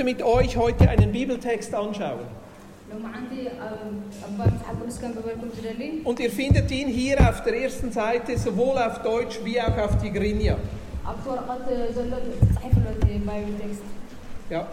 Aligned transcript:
möchte 0.00 0.04
mit 0.04 0.22
euch 0.22 0.56
heute 0.56 0.88
einen 0.88 1.12
Bibeltext 1.12 1.74
anschauen. 1.74 2.20
Und 6.04 6.20
ihr 6.20 6.30
findet 6.30 6.70
ihn 6.70 6.88
hier 6.88 7.20
auf 7.28 7.42
der 7.42 7.62
ersten 7.62 7.92
Seite 7.92 8.38
sowohl 8.38 8.78
auf 8.78 9.02
Deutsch 9.02 9.40
wie 9.44 9.60
auch 9.60 9.76
auf 9.78 10.00
Tigrinya. 10.02 10.56
Ja. 14.48 14.66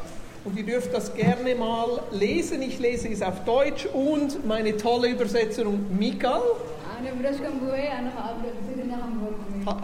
Und 0.45 0.57
ihr 0.57 0.65
dürft 0.65 0.93
das 0.93 1.13
gerne 1.13 1.55
mal 1.55 2.01
lesen. 2.11 2.61
Ich 2.61 2.79
lese 2.79 3.09
es 3.09 3.21
auf 3.21 3.43
Deutsch 3.43 3.85
und 3.87 4.45
meine 4.45 4.77
tolle 4.77 5.09
Übersetzerin 5.09 5.97
Mikal. 5.97 6.41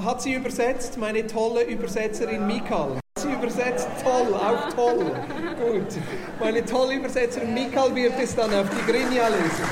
Hat 0.06 0.22
sie 0.22 0.34
übersetzt, 0.34 0.98
meine 0.98 1.28
tolle 1.28 1.64
Übersetzerin 1.64 2.48
Mikal. 2.48 3.03
Sie 3.24 3.32
übersetzt 3.32 3.88
toll, 4.04 4.34
auch 4.34 4.74
toll. 4.74 5.12
Gut. 5.56 5.88
Meine 6.42 6.66
tolle 6.66 6.96
Übersetzerin 6.96 7.54
Mikal 7.54 7.96
wird 7.96 8.14
es 8.22 8.36
dann 8.36 8.54
auf 8.54 8.68
Tigrinya 8.70 9.30
lesen. 9.30 9.66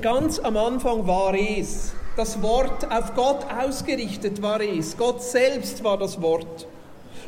Ganz 0.00 0.38
am 0.38 0.56
Anfang 0.56 1.06
war 1.06 1.34
es. 1.34 1.92
Das 2.16 2.40
Wort 2.40 2.90
auf 2.90 3.14
Gott 3.14 3.44
ausgerichtet 3.52 4.40
war 4.40 4.60
es. 4.62 4.96
Gott 4.96 5.22
selbst 5.22 5.84
war 5.84 5.98
das 5.98 6.22
Wort. 6.22 6.66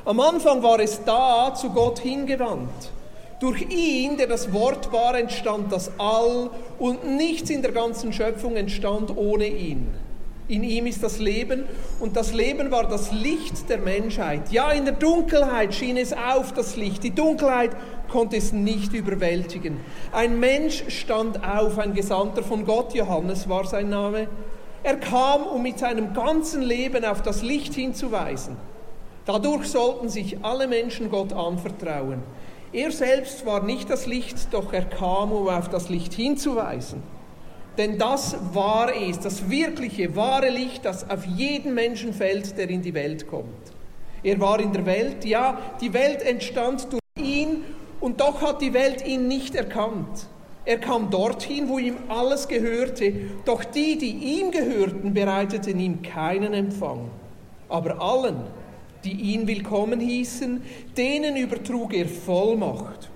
Am 0.07 0.19
Anfang 0.19 0.63
war 0.63 0.81
es 0.81 1.05
da, 1.05 1.53
zu 1.55 1.69
Gott 1.71 1.99
hingewandt. 1.99 2.91
Durch 3.39 3.61
ihn, 3.69 4.17
der 4.17 4.29
das 4.29 4.51
Wort 4.55 4.93
war, 4.93 5.19
entstand 5.19 5.71
das 5.73 5.91
All 5.99 6.49
und 6.79 7.05
nichts 7.17 7.51
in 7.51 7.61
der 7.61 7.73
ganzen 7.73 8.15
Schöpfung 8.15 8.57
entstand 8.57 9.15
ohne 9.15 9.47
ihn. 9.47 9.93
In 10.51 10.65
ihm 10.65 10.87
ist 10.87 11.01
das 11.05 11.21
Leben 11.21 11.63
und 12.01 12.17
das 12.17 12.33
Leben 12.35 12.73
war 12.73 12.89
das 12.89 13.13
Licht 13.13 13.69
der 13.69 13.79
Menschheit. 13.79 14.51
Ja, 14.51 14.73
in 14.73 14.85
der 14.85 14.95
Dunkelheit 14.95 15.73
schien 15.73 15.97
es 15.97 16.13
auf, 16.13 16.53
das 16.53 16.75
Licht. 16.75 17.05
Die 17.05 17.15
Dunkelheit 17.15 17.71
konnte 18.11 18.37
es 18.37 18.53
nicht 18.53 18.93
überwältigen. 18.93 19.79
Ein 20.11 20.41
Mensch 20.41 20.83
stand 20.89 21.47
auf, 21.47 21.79
ein 21.79 21.95
Gesandter 21.95 22.43
von 22.43 22.65
Gott, 22.65 22.95
Johannes 22.95 23.49
war 23.49 23.65
sein 23.65 23.91
Name. 23.91 24.27
Er 24.83 24.97
kam, 24.97 25.45
um 25.45 25.63
mit 25.63 25.79
seinem 25.79 26.15
ganzen 26.15 26.63
Leben 26.63 27.05
auf 27.05 27.23
das 27.23 27.43
Licht 27.43 27.75
hinzuweisen. 27.75 28.57
Dadurch 29.27 29.69
sollten 29.69 30.09
sich 30.09 30.45
alle 30.45 30.67
Menschen 30.67 31.11
Gott 31.11 31.33
anvertrauen. 31.33 32.25
Er 32.73 32.91
selbst 32.91 33.47
war 33.47 33.63
nicht 33.63 33.89
das 33.89 34.07
Licht, 34.07 34.53
doch 34.53 34.73
er 34.73 34.87
kam, 34.87 35.31
um 35.31 35.49
auf 35.49 35.69
das 35.69 35.89
Licht 35.89 36.13
hinzuweisen. 36.13 37.05
Denn 37.79 37.99
das 37.99 38.37
war 38.53 38.95
es, 38.95 39.21
das 39.21 39.49
wirkliche, 39.49 40.15
wahre 40.17 40.51
Licht, 40.51 40.85
das 40.85 41.09
auf 41.09 41.25
jeden 41.25 41.75
Menschen 41.75 42.13
fällt, 42.13 42.59
der 42.59 42.69
in 42.69 42.83
die 42.83 42.95
Welt 42.95 43.27
kommt. 43.27 43.73
Er 44.23 44.39
war 44.41 44.61
in 44.61 44.73
der 44.73 44.85
Welt, 44.85 45.25
ja, 45.25 45.59
die 45.81 45.93
Welt 45.93 46.23
entstand 46.23 46.89
durch 46.93 47.01
ihn 47.27 47.65
und 48.01 48.21
doch 48.21 48.43
hat 48.43 48.61
die 48.61 48.75
Welt 48.75 49.07
ihn 49.07 49.29
nicht 49.29 49.55
erkannt. 49.55 50.27
Er 50.65 50.79
kam 50.79 51.11
dorthin, 51.11 51.69
wo 51.69 51.79
ihm 51.79 51.97
alles 52.09 52.47
gehörte, 52.47 53.13
doch 53.45 53.65
die, 53.65 53.97
die 53.97 54.11
ihm 54.11 54.51
gehörten, 54.51 55.15
bereiteten 55.15 55.81
ihm 55.81 56.03
keinen 56.03 56.53
Empfang. 56.53 57.11
Aber 57.69 58.01
allen, 58.01 58.43
die 59.05 59.13
ihn 59.13 59.49
willkommen 59.49 60.01
hießen, 60.01 60.63
denen 60.97 61.37
übertrug 61.37 61.95
er 61.95 62.07
Vollmacht. 62.07 63.11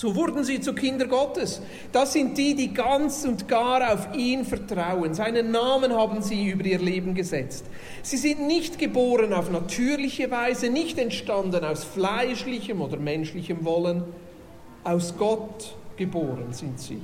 So 0.00 0.16
wurden 0.16 0.44
sie 0.44 0.62
zu 0.62 0.72
Kinder 0.72 1.06
Gottes. 1.06 1.60
Das 1.92 2.14
sind 2.14 2.38
die, 2.38 2.54
die 2.54 2.72
ganz 2.72 3.26
und 3.26 3.48
gar 3.48 3.92
auf 3.92 4.16
ihn 4.16 4.46
vertrauen. 4.46 5.12
Seinen 5.12 5.50
Namen 5.50 5.92
haben 5.92 6.22
sie 6.22 6.48
über 6.48 6.64
ihr 6.64 6.78
Leben 6.78 7.14
gesetzt. 7.14 7.66
Sie 8.00 8.16
sind 8.16 8.46
nicht 8.46 8.78
geboren 8.78 9.34
auf 9.34 9.50
natürliche 9.50 10.30
Weise, 10.30 10.70
nicht 10.70 10.96
entstanden 10.96 11.66
aus 11.66 11.84
fleischlichem 11.84 12.80
oder 12.80 12.96
menschlichem 12.96 13.62
Wollen. 13.66 14.04
Aus 14.84 15.12
Gott 15.18 15.76
geboren 15.98 16.46
sind 16.52 16.80
sie. 16.80 17.02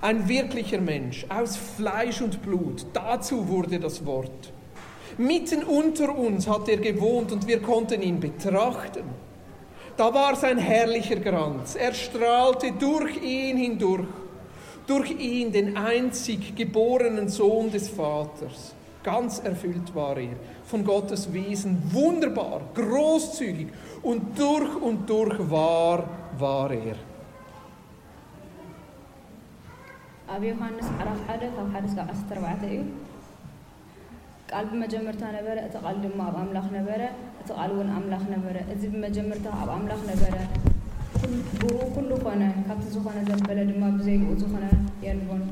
Ein 0.00 0.28
wirklicher 0.28 0.80
Mensch, 0.80 1.26
aus 1.28 1.56
Fleisch 1.56 2.22
und 2.22 2.40
Blut. 2.42 2.86
Dazu 2.92 3.48
wurde 3.48 3.80
das 3.80 4.06
Wort. 4.06 4.52
Mitten 5.16 5.64
unter 5.64 6.16
uns 6.16 6.46
hat 6.46 6.68
er 6.68 6.76
gewohnt 6.76 7.32
und 7.32 7.48
wir 7.48 7.60
konnten 7.60 8.00
ihn 8.00 8.20
betrachten. 8.20 9.27
Da 9.97 10.13
war 10.13 10.35
sein 10.35 10.57
herrlicher 10.57 11.17
Glanz. 11.17 11.75
Er 11.75 11.93
strahlte 11.93 12.71
durch 12.71 13.15
ihn 13.21 13.57
hindurch, 13.57 14.07
durch 14.87 15.11
ihn, 15.11 15.51
den 15.51 15.77
einzig 15.77 16.55
geborenen 16.55 17.29
Sohn 17.29 17.71
des 17.71 17.89
Vaters. 17.89 18.73
Ganz 19.03 19.39
erfüllt 19.39 19.93
war 19.93 20.17
er 20.17 20.35
von 20.65 20.83
Gottes 20.83 21.31
Wesen, 21.31 21.81
wunderbar, 21.91 22.61
großzügig 22.73 23.67
und 24.01 24.39
durch 24.39 24.75
und 24.81 25.09
durch 25.09 25.37
wahr 25.51 26.03
war 26.39 26.71
er. 26.71 26.95
ኣብ 30.33 30.43
ዮሃንስ 30.47 30.87
ዕራፍ 31.01 31.19
ሓደ 31.27 31.43
ካብ 31.55 31.67
ሓደ 31.73 31.83
እስካብ 31.87 32.07
ዓሰርተ 32.11 32.31
ኣርባዕተ 32.35 32.63
እዩ 32.73 32.79
ቃል 34.51 34.65
ብመጀመርታ 34.69 35.23
ነበረ 35.35 35.57
እቲ 35.67 35.75
ቃል 35.83 35.97
ድማ 36.03 36.19
ኣብ 36.29 36.35
ኣምላኽ 36.41 36.67
ነበረ 36.77 37.01
እቲ 37.47 37.49
ቃል 37.57 37.71
እውን 37.75 37.89
ኣምላኽ 37.97 38.23
ነበረ 38.35 38.55
እዚ 38.73 38.81
ብመጀመርታ 38.93 39.45
ኣብ 39.61 39.69
ኣምላኽ 39.77 40.01
ነበረ 40.11 40.35
ብኡ 41.59 41.75
ኩሉ 41.95 42.11
ኮነ 42.23 42.43
ካብቲ 42.67 42.85
ዝኾነ 42.95 43.17
ዘበለ 43.29 43.59
ድማ 43.69 43.83
ብዘይብኡ 43.97 44.31
ዝኾነ 44.41 44.65
የልቦን 45.05 45.43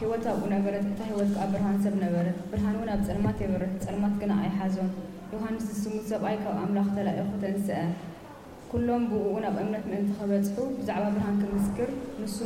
ሂወት 0.00 0.24
ኣብኡ 0.32 0.44
ነበረት 0.54 0.84
እታ 0.90 1.00
ሂወት 1.10 1.30
ከዓ 1.34 1.44
ብርሃን 1.52 1.78
ሰብ 1.84 1.94
ነበረት 2.04 2.36
ብርሃን 2.50 2.74
እውን 2.78 2.90
ኣብ 2.94 3.00
ፀልማት 3.08 3.38
የበረት 3.44 3.72
ፀልማት 3.86 4.14
ግና 4.20 4.32
ኣይሓዞን 4.44 4.90
ዮሃንስ 5.32 5.64
ዝስሙ 5.70 5.94
ሰብኣይ 6.10 6.36
ካብ 6.42 6.58
ኣምላኽ 6.64 6.88
ተላኢኹ 6.98 7.30
ተንስአ 7.42 7.80
ኩሎም 8.70 9.02
ብኡ 9.10 9.22
እውን 9.30 9.44
ኣብ 9.48 9.56
እምነት 9.64 9.84
ምእንቲ 9.90 10.10
ከበፅሑ 10.18 10.66
ብዛዕባ 10.76 11.04
ብርሃን 11.16 11.36
ክምስክር 11.42 11.90
ንሱ 12.22 12.38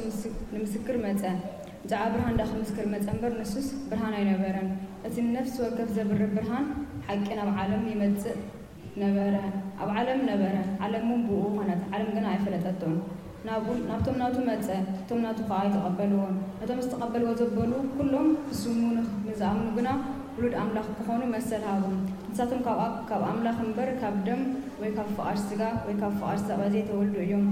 ንምስክር 0.55 0.97
መፀ 1.05 1.23
ብዛዕባ 1.85 2.09
ብርሃን 2.15 2.37
ዳ 2.41 2.49
ክምስክር 2.51 2.87
መፀ 2.95 3.07
እምበር 3.15 3.33
ንሱስ 3.43 3.69
ብርሃን 3.91 4.17
ኣይነበረን 4.21 4.69
እቲ 5.09 5.27
ነፍሲ 5.37 5.57
ወከፍ 5.67 5.89
ዘብርህ 5.99 6.33
ብርሃን 6.37 6.67
ሓቂ 7.09 7.27
ናብ 7.39 7.51
ዓለም 7.63 7.85
ይመፅእ 7.93 8.37
ነበረ 9.03 9.35
ኣብ 9.83 9.91
ዓለም 9.99 10.21
ነበረ 10.31 10.55
ዓለም 10.85 11.05
እውን 11.09 11.21
ብኡ 11.29 11.43
ኮነት 11.57 11.83
ዓለም 11.95 12.09
ግና 12.17 12.27
ኣይፈለጠቶን 12.33 12.97
ናቡን 13.47 13.79
ናብቶም 13.91 14.17
ናቱ 14.23 14.37
መፀ 14.49 14.67
እቶም 15.03 15.21
ናቱ 15.25 15.39
ከዓ 15.49 15.59
ኣይተቐበልዎን 15.65 16.35
ነቶም 16.59 16.81
ዝተቐበልዎ 16.85 17.31
ዘበሉ 17.41 17.73
ኩሎም 17.95 18.29
ብስሙ 18.49 18.81
ንዝኣምኑ 19.29 19.69
ግና 19.79 19.89
ውሉድ 20.37 20.55
ኣምላኽ 20.63 20.87
ክኾኑ 20.99 21.23
መሰል 21.35 21.65
ሃቦም 21.71 21.97
ንሳቶም 22.31 22.61
ካብ 22.67 22.79
ኣብ 22.85 22.95
ካብ 23.09 23.23
ኣምላኽ 23.31 23.59
እምበር 23.65 23.91
ካብ 24.03 24.15
ደም 24.27 24.43
ወይ 24.83 24.93
ካብ 24.99 25.09
ፍቓድ 25.17 25.41
ስጋ 25.49 25.63
ወይ 25.87 25.97
ካብ 26.03 26.15
ፍቓድ 26.21 26.41
ሰብኣ 26.49 26.69
ዘይተወልዱ 26.75 27.17
እዮም 27.25 27.45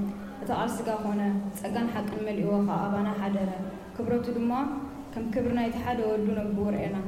እቲ 0.42 0.50
ቃል 0.58 0.70
ስጋ 0.76 0.90
ኮነ 1.04 1.22
ፀጋን 1.60 1.88
ሓቅን 1.94 2.22
መሊእዎ 2.28 2.52
ከዓ 2.68 2.78
ኣባና 2.86 3.08
ሓደረ 3.22 3.50
ክብረቱ 3.96 4.26
ድማ 4.38 4.52
ከም 5.14 5.26
ክብሪ 5.34 5.52
ናይቲ 5.60 5.76
ሓደ 5.86 6.00
ወዱ 6.12 6.26
ነብዎ 6.40 6.66
ርአና 6.76 6.98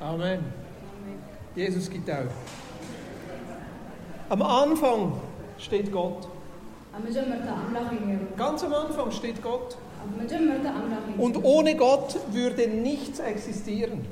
Amen. 0.00 0.40
Jesus 1.56 1.90
gibt 1.90 2.08
auf. 2.08 2.61
Am 4.29 4.41
Anfang 4.41 5.13
steht 5.57 5.91
Gott. 5.91 6.27
Ganz 8.37 8.63
am 8.63 8.73
Anfang 8.73 9.11
steht 9.11 9.41
Gott. 9.41 9.77
Und 11.17 11.43
ohne 11.43 11.75
Gott 11.75 12.19
würde 12.31 12.67
nichts 12.67 13.19
existieren. 13.19 14.05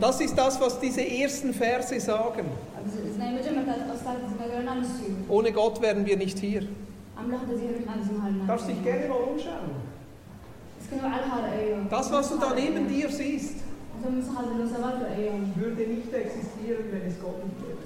Das 0.00 0.20
ist 0.20 0.36
das, 0.36 0.60
was 0.60 0.80
diese 0.80 1.00
ersten 1.08 1.54
Verse 1.54 2.00
sagen. 2.00 2.46
Ohne 5.28 5.52
Gott 5.52 5.80
wären 5.80 6.04
wir 6.04 6.16
nicht 6.16 6.38
hier. 6.38 6.62
Darfst 8.46 8.68
dich 8.68 8.82
gerne 8.82 9.08
mal 9.08 9.16
umschauen. 9.16 9.70
Das, 11.88 12.12
was 12.12 12.28
du 12.28 12.38
da 12.38 12.52
neben 12.54 12.88
dir 12.88 13.08
siehst. 13.08 13.56
Dann. 14.02 15.52
Würde 15.56 15.82
nicht 15.82 16.12
existieren, 16.12 16.84
wenn 16.90 17.06
es 17.08 17.20
Gott 17.20 17.44
nicht 17.44 17.56
gäbe. 17.58 17.78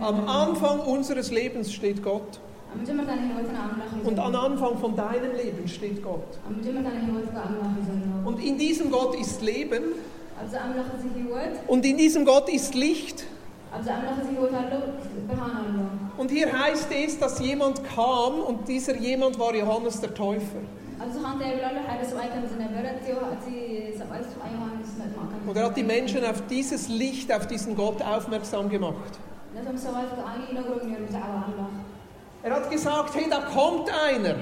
Am 0.00 0.28
Anfang 0.28 0.80
unseres 0.80 1.30
Lebens 1.30 1.72
steht 1.72 2.02
Gott. 2.02 2.40
Und 4.04 4.18
am 4.18 4.36
Anfang 4.36 4.78
von 4.78 4.94
deinem 4.94 5.34
Leben 5.36 5.66
steht 5.68 6.02
Gott. 6.02 6.38
Und 8.24 8.42
in 8.42 8.58
diesem 8.58 8.90
Gott 8.90 9.14
ist 9.20 9.42
Leben. 9.42 9.82
Und 11.66 11.84
in 11.84 11.96
diesem 11.96 12.24
Gott 12.24 12.48
ist 12.48 12.74
Licht. 12.74 13.24
Und 16.16 16.30
hier 16.30 16.58
heißt 16.60 16.88
es, 16.92 17.18
dass 17.18 17.40
jemand 17.40 17.84
kam 17.84 18.40
und 18.40 18.68
dieser 18.68 18.96
jemand 18.96 19.38
war 19.38 19.54
Johannes 19.54 20.00
der 20.00 20.12
Täufer. 20.14 20.60
Und 25.46 25.56
er 25.56 25.64
hat 25.64 25.76
die 25.76 25.82
Menschen 25.82 26.24
auf 26.24 26.42
dieses 26.48 26.88
Licht, 26.88 27.32
auf 27.32 27.46
diesen 27.46 27.74
Gott 27.74 28.02
aufmerksam 28.02 28.68
gemacht. 28.68 29.18
Er 32.42 32.54
hat 32.54 32.70
gesagt, 32.70 33.14
hey, 33.14 33.26
da 33.30 33.40
kommt 33.40 33.90
einer. 33.90 34.36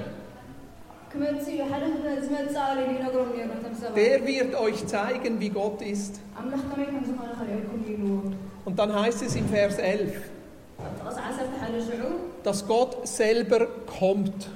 Der 3.94 4.26
wird 4.26 4.54
euch 4.60 4.86
zeigen, 4.86 5.40
wie 5.40 5.48
Gott 5.48 5.80
ist. 5.82 6.20
Und 8.64 8.78
dann 8.78 8.94
heißt 9.00 9.22
es 9.22 9.34
im 9.36 9.48
Vers 9.48 9.78
11, 9.78 10.12
dass 12.42 12.66
Gott 12.66 13.08
selber 13.08 13.66
kommt. 13.98 14.50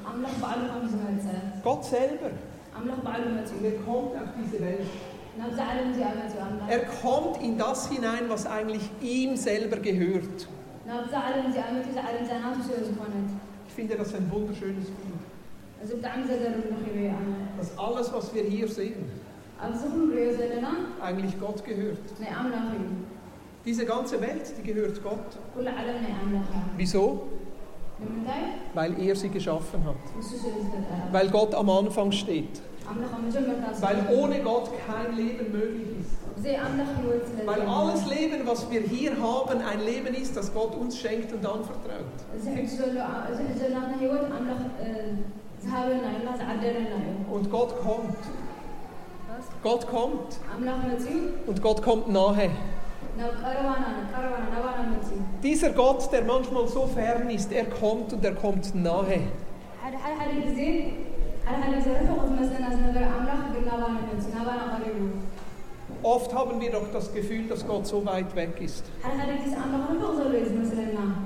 Gott 1.62 1.84
selber. 1.84 2.30
Er 3.62 3.72
kommt 3.84 4.14
auf 4.16 4.28
diese 4.42 4.60
Welt. 4.62 4.86
Er 6.68 6.80
kommt 7.02 7.42
in 7.42 7.56
das 7.58 7.88
hinein, 7.88 8.28
was 8.28 8.46
eigentlich 8.46 8.82
ihm 9.00 9.36
selber 9.36 9.76
gehört. 9.76 10.48
Ich 13.68 13.74
finde 13.74 13.96
das 13.96 14.14
ein 14.14 14.30
wunderschönes 14.30 14.86
Bild. 14.86 15.22
Dass 17.58 17.78
alles, 17.78 18.12
was 18.12 18.34
wir 18.34 18.42
hier 18.44 18.68
sehen, 18.68 19.04
eigentlich 21.00 21.38
Gott 21.40 21.64
gehört. 21.64 21.98
Diese 23.64 23.86
ganze 23.86 24.20
Welt, 24.20 24.52
die 24.58 24.62
gehört 24.72 25.02
Gott. 25.02 25.38
Wieso? 26.76 27.28
Weil 28.74 28.98
er 29.00 29.16
sie 29.16 29.28
geschaffen 29.28 29.84
hat. 29.84 29.96
Weil 31.12 31.28
Gott 31.30 31.54
am 31.54 31.70
Anfang 31.70 32.12
steht. 32.12 32.60
Weil 33.80 33.96
ohne 34.16 34.40
Gott 34.40 34.70
kein 34.86 35.16
Leben 35.16 35.52
möglich 35.52 35.88
ist. 36.00 36.10
Weil 37.46 37.62
alles 37.62 38.06
Leben, 38.06 38.46
was 38.46 38.70
wir 38.70 38.80
hier 38.80 39.12
haben, 39.20 39.60
ein 39.60 39.80
Leben 39.84 40.14
ist, 40.14 40.36
das 40.36 40.52
Gott 40.52 40.74
uns 40.74 40.98
schenkt 40.98 41.32
und 41.32 41.46
anvertraut. 41.46 42.18
Und 47.30 47.50
Gott 47.50 47.80
kommt. 47.80 48.16
Gott 49.62 49.86
kommt. 49.88 50.36
Und 51.46 51.62
Gott 51.62 51.82
kommt 51.82 52.08
nahe. 52.08 52.50
Dieser 55.42 55.70
Gott, 55.70 56.12
der 56.12 56.24
manchmal 56.24 56.66
so 56.68 56.86
fern 56.86 57.28
ist, 57.30 57.52
er 57.52 57.66
kommt 57.66 58.12
und 58.12 58.24
er 58.24 58.34
kommt 58.34 58.74
nahe. 58.74 59.20
Oft 66.02 66.34
haben 66.34 66.60
wir 66.60 66.70
doch 66.72 66.90
das 66.92 67.12
Gefühl, 67.12 67.46
dass 67.48 67.66
Gott 67.66 67.86
so 67.86 68.04
weit 68.04 68.34
weg 68.34 68.60
ist. 68.60 68.84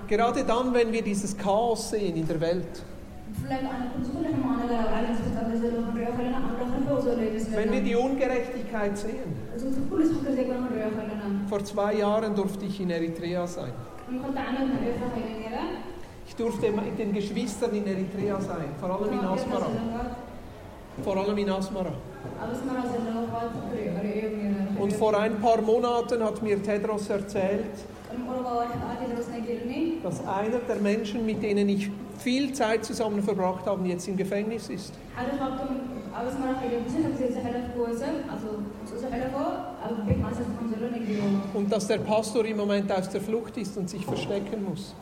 Gerade 0.08 0.44
dann, 0.44 0.74
wenn 0.74 0.92
wir 0.92 1.02
dieses 1.02 1.36
Chaos 1.36 1.90
sehen 1.90 2.16
in 2.16 2.26
der 2.26 2.40
Welt. 2.40 2.82
Wenn 7.56 7.73
wir 7.73 7.81
die 7.81 7.96
Ungerechtigkeit 7.96 8.99
sehen. 8.99 9.32
Vor 11.49 11.64
zwei 11.64 11.94
Jahren 11.94 12.34
durfte 12.34 12.64
ich 12.67 12.81
in 12.81 12.90
Eritrea 12.90 13.46
sein. 13.46 13.73
Ich 16.28 16.34
durfte 16.37 16.70
mit 16.70 16.99
den 16.99 17.12
Geschwistern 17.12 17.75
in 17.75 17.87
Eritrea 17.87 18.40
sein, 18.40 18.69
vor 18.81 18.90
allem 18.90 19.12
in 19.12 19.19
Asmara. 19.20 19.67
Vor 21.02 21.17
allem 21.17 21.38
in 21.38 21.50
Asmara. 21.50 21.93
Und 24.81 24.93
vor 24.93 25.19
ein 25.19 25.40
paar 25.40 25.61
Monaten 25.62 26.23
hat 26.23 26.43
mir 26.43 26.62
Tedros 26.62 27.08
erzählt, 27.08 27.75
dass 30.02 30.26
einer 30.26 30.58
der 30.58 30.76
Menschen, 30.76 31.26
mit 31.26 31.42
denen 31.42 31.68
ich 31.68 31.90
viel 32.18 32.52
Zeit 32.52 32.84
zusammen 32.84 33.22
verbracht 33.22 33.66
habe, 33.66 33.86
jetzt 33.88 34.08
im 34.08 34.16
Gefängnis 34.16 34.68
ist. 34.68 34.94
Und 41.54 41.72
dass 41.72 41.86
der 41.86 41.98
Pastor 41.98 42.44
im 42.44 42.56
Moment 42.56 42.90
aus 42.92 43.08
der 43.10 43.20
Flucht 43.20 43.56
ist 43.56 43.76
und 43.76 43.90
sich 43.90 44.04
verstecken 44.04 44.64
muss. 44.68 44.94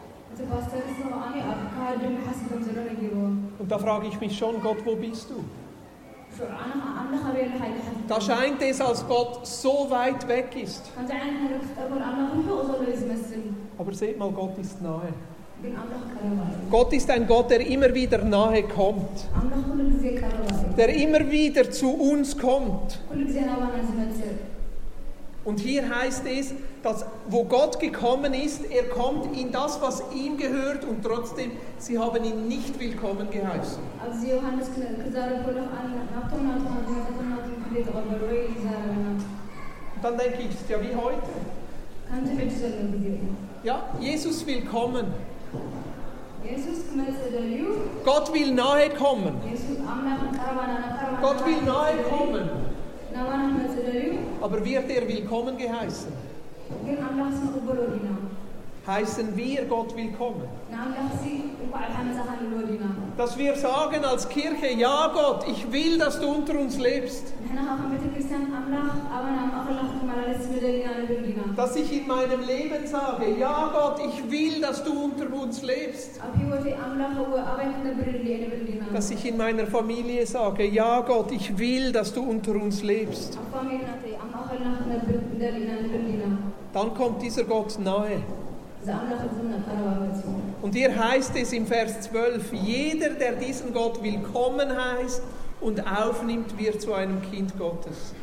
Und 3.58 3.70
da 3.70 3.78
frage 3.78 4.08
ich 4.08 4.20
mich 4.20 4.36
schon, 4.36 4.60
Gott, 4.60 4.78
wo 4.84 4.96
bist 4.96 5.30
du? 5.30 5.44
Da 8.08 8.20
scheint 8.20 8.62
es, 8.62 8.80
als 8.80 9.06
Gott 9.06 9.46
so 9.46 9.86
weit 9.90 10.26
weg 10.28 10.48
ist. 10.62 10.82
Aber 13.78 13.94
seht 13.94 14.18
mal, 14.18 14.30
Gott 14.30 14.58
ist 14.58 14.82
nahe. 14.82 15.12
Gott 16.70 16.92
ist 16.92 17.10
ein 17.10 17.26
Gott, 17.26 17.50
der 17.50 17.66
immer 17.66 17.92
wieder 17.94 18.18
nahe 18.18 18.64
kommt, 18.64 19.28
der 20.76 20.88
immer 20.94 21.30
wieder 21.30 21.70
zu 21.70 21.90
uns 21.90 22.36
kommt. 22.36 23.00
Und 25.44 25.60
hier 25.60 25.94
heißt 25.94 26.24
es, 26.26 26.54
dass 26.82 27.04
wo 27.28 27.44
Gott 27.44 27.78
gekommen 27.78 28.32
ist, 28.32 28.64
er 28.70 28.88
kommt 28.88 29.36
in 29.36 29.52
das, 29.52 29.80
was 29.82 30.02
ihm 30.14 30.38
gehört 30.38 30.84
und 30.84 31.04
trotzdem, 31.04 31.50
sie 31.78 31.98
haben 31.98 32.24
ihn 32.24 32.48
nicht 32.48 32.80
willkommen 32.80 33.28
geheißen. 33.30 33.78
Dann 40.02 40.18
denke 40.18 40.38
ich, 40.48 40.68
ja 40.68 40.80
wie 40.80 40.94
heute. 40.94 41.22
Ja, 43.62 43.82
Jesus 44.00 44.46
will 44.46 44.62
kommen. 44.64 45.06
Gott 48.04 48.32
will 48.32 48.52
nahe 48.52 48.90
kommen. 48.90 49.34
Gott 51.22 51.46
will 51.46 51.62
nahe 51.64 51.96
kommen 52.08 52.50
aber 54.44 54.62
wird 54.62 54.90
er 54.90 55.08
willkommen 55.08 55.56
geheißen? 55.56 56.12
Heißen 58.86 59.34
wir 59.34 59.64
Gott 59.64 59.96
willkommen? 59.96 60.46
Dass 63.16 63.38
wir 63.38 63.56
sagen 63.56 64.04
als 64.04 64.28
Kirche, 64.28 64.74
ja 64.76 65.10
Gott, 65.14 65.46
ich 65.48 65.72
will, 65.72 65.98
dass 65.98 66.20
du 66.20 66.28
unter 66.28 66.58
uns 66.60 66.78
lebst. 66.78 67.32
Dass 71.56 71.76
ich 71.76 72.00
in 72.00 72.06
meinem 72.06 72.40
Leben 72.46 72.86
sage, 72.86 73.38
ja 73.40 73.70
Gott, 73.72 74.00
ich 74.06 74.30
will, 74.30 74.60
dass 74.60 74.84
du 74.84 74.92
unter 75.04 75.32
uns 75.32 75.62
lebst. 75.62 76.20
Dass 78.92 79.10
ich 79.10 79.24
in 79.24 79.36
meiner 79.38 79.66
Familie 79.66 80.26
sage, 80.26 80.66
ja 80.66 81.00
Gott, 81.00 81.32
ich 81.32 81.56
will, 81.58 81.92
dass 81.92 82.12
du 82.12 82.22
unter 82.22 82.56
uns 82.56 82.82
lebst. 82.82 83.38
Dann 86.72 86.94
kommt 86.94 87.22
dieser 87.22 87.44
Gott 87.44 87.78
nahe. 87.78 88.22
Und 90.62 90.74
hier 90.74 90.94
heißt 90.94 91.36
es 91.36 91.52
im 91.52 91.66
Vers 91.66 92.00
12, 92.02 92.52
jeder, 92.52 93.10
der 93.10 93.32
diesen 93.32 93.72
Gott 93.72 94.02
willkommen 94.02 94.68
heißt 94.76 95.22
und 95.60 95.80
aufnimmt, 95.86 96.58
wird 96.58 96.82
zu 96.82 96.92
einem 96.92 97.22
Kind 97.22 97.56
Gottes. 97.58 98.14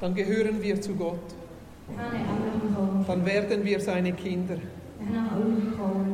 Dann 0.00 0.14
gehören 0.14 0.62
wir 0.62 0.80
zu 0.80 0.94
Gott. 0.94 1.18
Dann 3.06 3.26
werden 3.26 3.64
wir 3.64 3.80
seine 3.80 4.12
Kinder 4.12 4.56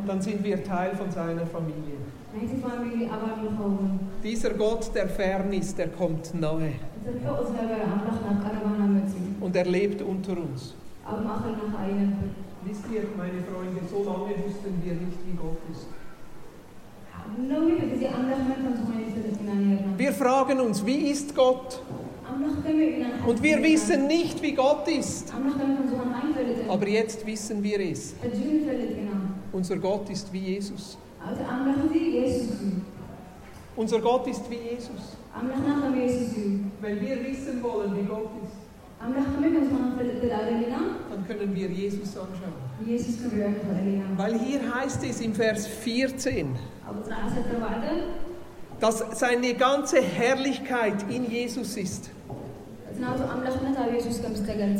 dann 0.06 0.20
sind 0.22 0.42
wir 0.44 0.62
Teil 0.64 0.94
von 0.96 1.10
seiner 1.10 1.46
Familie. 1.46 1.98
Dieser 4.22 4.50
Gott, 4.50 4.94
der 4.94 5.08
fern 5.08 5.52
ist, 5.52 5.78
der 5.78 5.88
kommt 5.88 6.34
nahe. 6.34 6.72
Und 9.40 9.56
er 9.56 9.64
lebt 9.64 10.02
unter 10.02 10.32
uns. 10.32 10.74
Wisst 12.64 12.84
ihr, 12.92 13.02
meine 13.16 13.42
Freunde, 13.42 13.80
so 13.90 14.04
lange 14.04 14.34
wussten 14.44 14.82
wir 14.84 14.94
nicht, 14.94 15.18
wie 15.26 15.36
Gott 15.36 15.58
ist. 15.72 15.86
Wir 19.96 20.12
fragen 20.12 20.60
uns, 20.60 20.84
wie 20.84 21.10
ist 21.10 21.34
Gott? 21.34 21.82
Und 23.26 23.42
wir 23.42 23.62
wissen 23.62 24.06
nicht, 24.06 24.42
wie 24.42 24.52
Gott 24.52 24.88
ist. 24.88 25.32
Aber 26.68 26.88
jetzt 26.88 27.26
wissen 27.26 27.62
wir 27.62 27.80
es. 27.80 28.14
Unser 29.52 29.76
Gott 29.78 30.10
ist 30.10 30.32
wie 30.32 30.38
Jesus. 30.38 30.98
Unser 33.76 34.00
Gott 34.00 34.26
ist 34.26 34.50
wie 34.50 34.56
Jesus. 34.56 35.16
Wenn 36.80 37.00
wir 37.00 37.24
wissen 37.24 37.62
wollen, 37.62 37.96
wie 37.96 38.04
Gott 38.04 38.30
ist, 38.44 38.56
dann 39.00 39.14
können 41.28 41.54
wir 41.54 41.68
Jesus 41.68 42.16
anschauen. 42.16 42.52
Weil 44.16 44.38
hier 44.40 44.74
heißt 44.74 45.04
es 45.04 45.20
im 45.20 45.34
Vers 45.34 45.66
14, 45.66 46.56
dass 48.80 49.04
seine 49.12 49.54
ganze 49.54 50.00
Herrlichkeit 50.00 51.04
in 51.10 51.30
Jesus 51.30 51.76
ist 51.76 52.10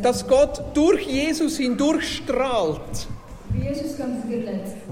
dass 0.03 0.27
Gott 0.27 0.63
durch 0.75 1.07
Jesus 1.07 1.57
hindurch 1.57 2.17
strahlt. 2.17 3.09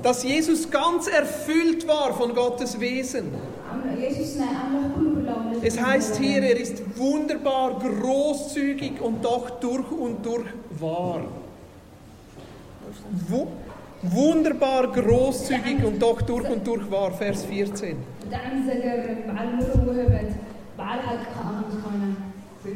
Dass 0.02 0.22
Jesus 0.22 0.70
ganz 0.70 1.08
erfüllt 1.08 1.86
war 1.86 2.14
von 2.14 2.34
Gottes 2.34 2.78
Wesen. 2.80 3.30
Es 5.62 5.80
heißt 5.80 6.16
hier, 6.16 6.42
er 6.42 6.56
ist 6.56 6.82
wunderbar, 6.96 7.78
großzügig 7.78 9.00
und 9.00 9.24
doch 9.24 9.50
durch 9.60 9.90
und 9.90 10.24
durch 10.24 10.46
wahr. 10.78 11.22
Wo 13.28 13.48
wunderbar 14.02 14.92
großzügig 14.92 15.84
und 15.84 16.00
doch 16.00 16.22
durch 16.22 16.48
und 16.48 16.66
durch 16.66 16.90
wahr. 16.90 17.12
Vers 17.12 17.44
14. 17.44 17.96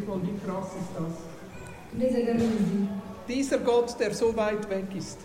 Von 0.07 0.23
wie 0.23 0.39
krass 0.47 0.69
ist 0.79 0.93
das? 0.95 1.13
Dieser 3.29 3.59
Gott, 3.59 3.99
der 3.99 4.15
so 4.15 4.37
weit 4.37 4.69
weg 4.71 4.87
ist, 4.97 5.19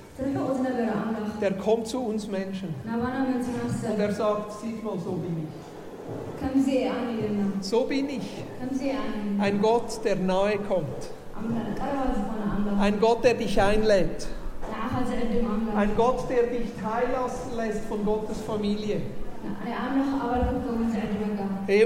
der 1.41 1.53
kommt 1.53 1.87
zu 1.87 1.99
uns 1.99 2.27
Menschen 2.27 2.73
und 2.83 3.99
er 3.99 4.11
sagt, 4.11 4.51
Sieh 4.61 4.81
mal, 4.83 4.97
so 4.99 5.11
bin 5.13 5.47
ich. 7.59 7.65
So 7.65 7.83
bin 7.85 8.09
ich. 8.09 8.43
Ein 9.39 9.61
Gott, 9.61 10.03
der 10.03 10.15
nahe 10.17 10.57
kommt. 10.59 11.09
Ein 12.79 12.99
Gott, 12.99 13.23
der 13.23 13.33
dich 13.35 13.61
einlädt. 13.61 14.27
Ein 15.75 15.95
Gott, 15.95 16.29
der 16.29 16.43
dich 16.47 16.71
teillassen 16.81 17.55
lässt 17.55 17.85
von 17.85 18.03
Gottes 18.05 18.41
Familie. 18.41 19.01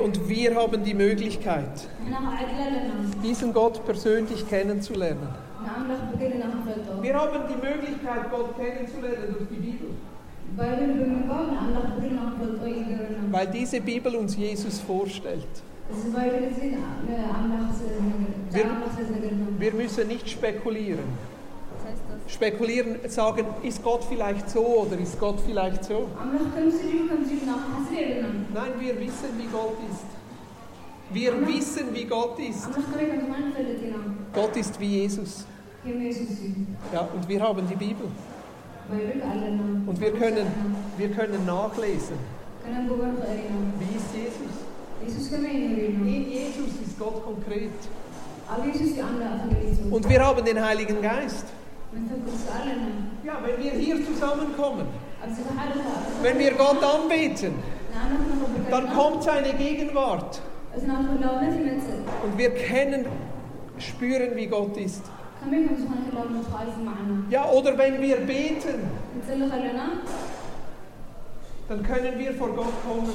Und 0.02 0.30
wir 0.30 0.56
haben 0.56 0.84
die 0.84 0.94
Möglichkeit, 0.94 1.88
diesen 3.24 3.54
Gott 3.54 3.86
persönlich 3.86 4.48
kennenzulernen. 4.48 5.30
Wir 7.02 7.14
haben 7.14 7.32
die 7.48 7.56
Möglichkeit, 7.56 8.32
Gott 8.32 8.58
kennenzulernen 8.58 9.36
durch 9.38 9.50
die 9.50 9.56
Bibel. 9.56 9.90
Weil 13.32 13.48
diese 13.48 13.82
Bibel 13.82 14.16
uns 14.16 14.36
Jesus 14.36 14.80
vorstellt. 14.80 15.48
Wir, 18.52 18.66
wir 19.58 19.74
müssen 19.74 20.08
nicht 20.08 20.30
spekulieren 20.30 21.39
spekulieren, 22.34 22.98
sagen, 23.10 23.46
ist 23.64 23.84
Gott 23.84 24.04
vielleicht 24.08 24.50
so 24.50 24.60
oder 24.62 24.98
ist 25.00 25.20
Gott 25.20 25.40
vielleicht 25.46 25.84
so? 25.84 26.08
Nein, 28.54 28.72
wir 28.80 29.00
wissen, 29.00 29.30
wie 29.38 29.48
Gott 29.52 29.78
ist. 29.90 30.06
Wir 31.12 31.48
wissen, 31.48 31.86
wie 31.94 32.06
Gott 32.06 32.38
ist. 32.40 32.68
Gott 34.34 34.56
ist 34.56 34.80
wie 34.80 34.86
Jesus. 35.02 35.46
Ja, 36.94 37.10
und 37.16 37.28
wir 37.28 37.42
haben 37.42 37.68
die 37.68 37.76
Bibel. 37.76 38.08
Und 39.88 40.00
wir 40.02 40.12
können, 40.12 40.48
wir 40.98 41.10
können 41.10 41.46
nachlesen. 41.46 42.16
Wie 43.80 43.96
ist 43.98 44.14
Jesus? 44.16 44.54
In 46.06 46.30
Jesus 46.30 46.74
ist 46.86 47.00
Gott 47.00 47.24
konkret. 47.24 47.72
Und 49.92 50.10
wir 50.10 50.26
haben 50.26 50.46
den 50.46 50.64
Heiligen 50.64 51.02
Geist. 51.02 51.46
Ja, 53.26 53.40
wenn 53.44 53.64
wir 53.64 53.72
hier 53.72 54.06
zusammenkommen, 54.06 54.86
wenn 56.22 56.40
wir 56.40 56.54
Gott 56.54 56.84
anbeten, 56.84 57.54
dann 58.70 58.94
kommt 58.94 59.24
seine 59.24 59.54
Gegenwart. 59.54 60.42
Und 62.24 62.38
wir 62.38 62.54
kennen, 62.56 63.06
spüren, 63.80 64.36
wie 64.36 64.46
Gott 64.48 64.78
ist. 64.78 65.04
Ja, 67.30 67.50
oder 67.50 67.78
wenn 67.78 68.02
wir 68.02 68.18
beten, 68.18 68.84
dann 71.70 71.84
können 71.84 72.20
wir 72.20 72.34
vor 72.34 72.50
Gott 72.50 72.74
kommen. 72.88 73.14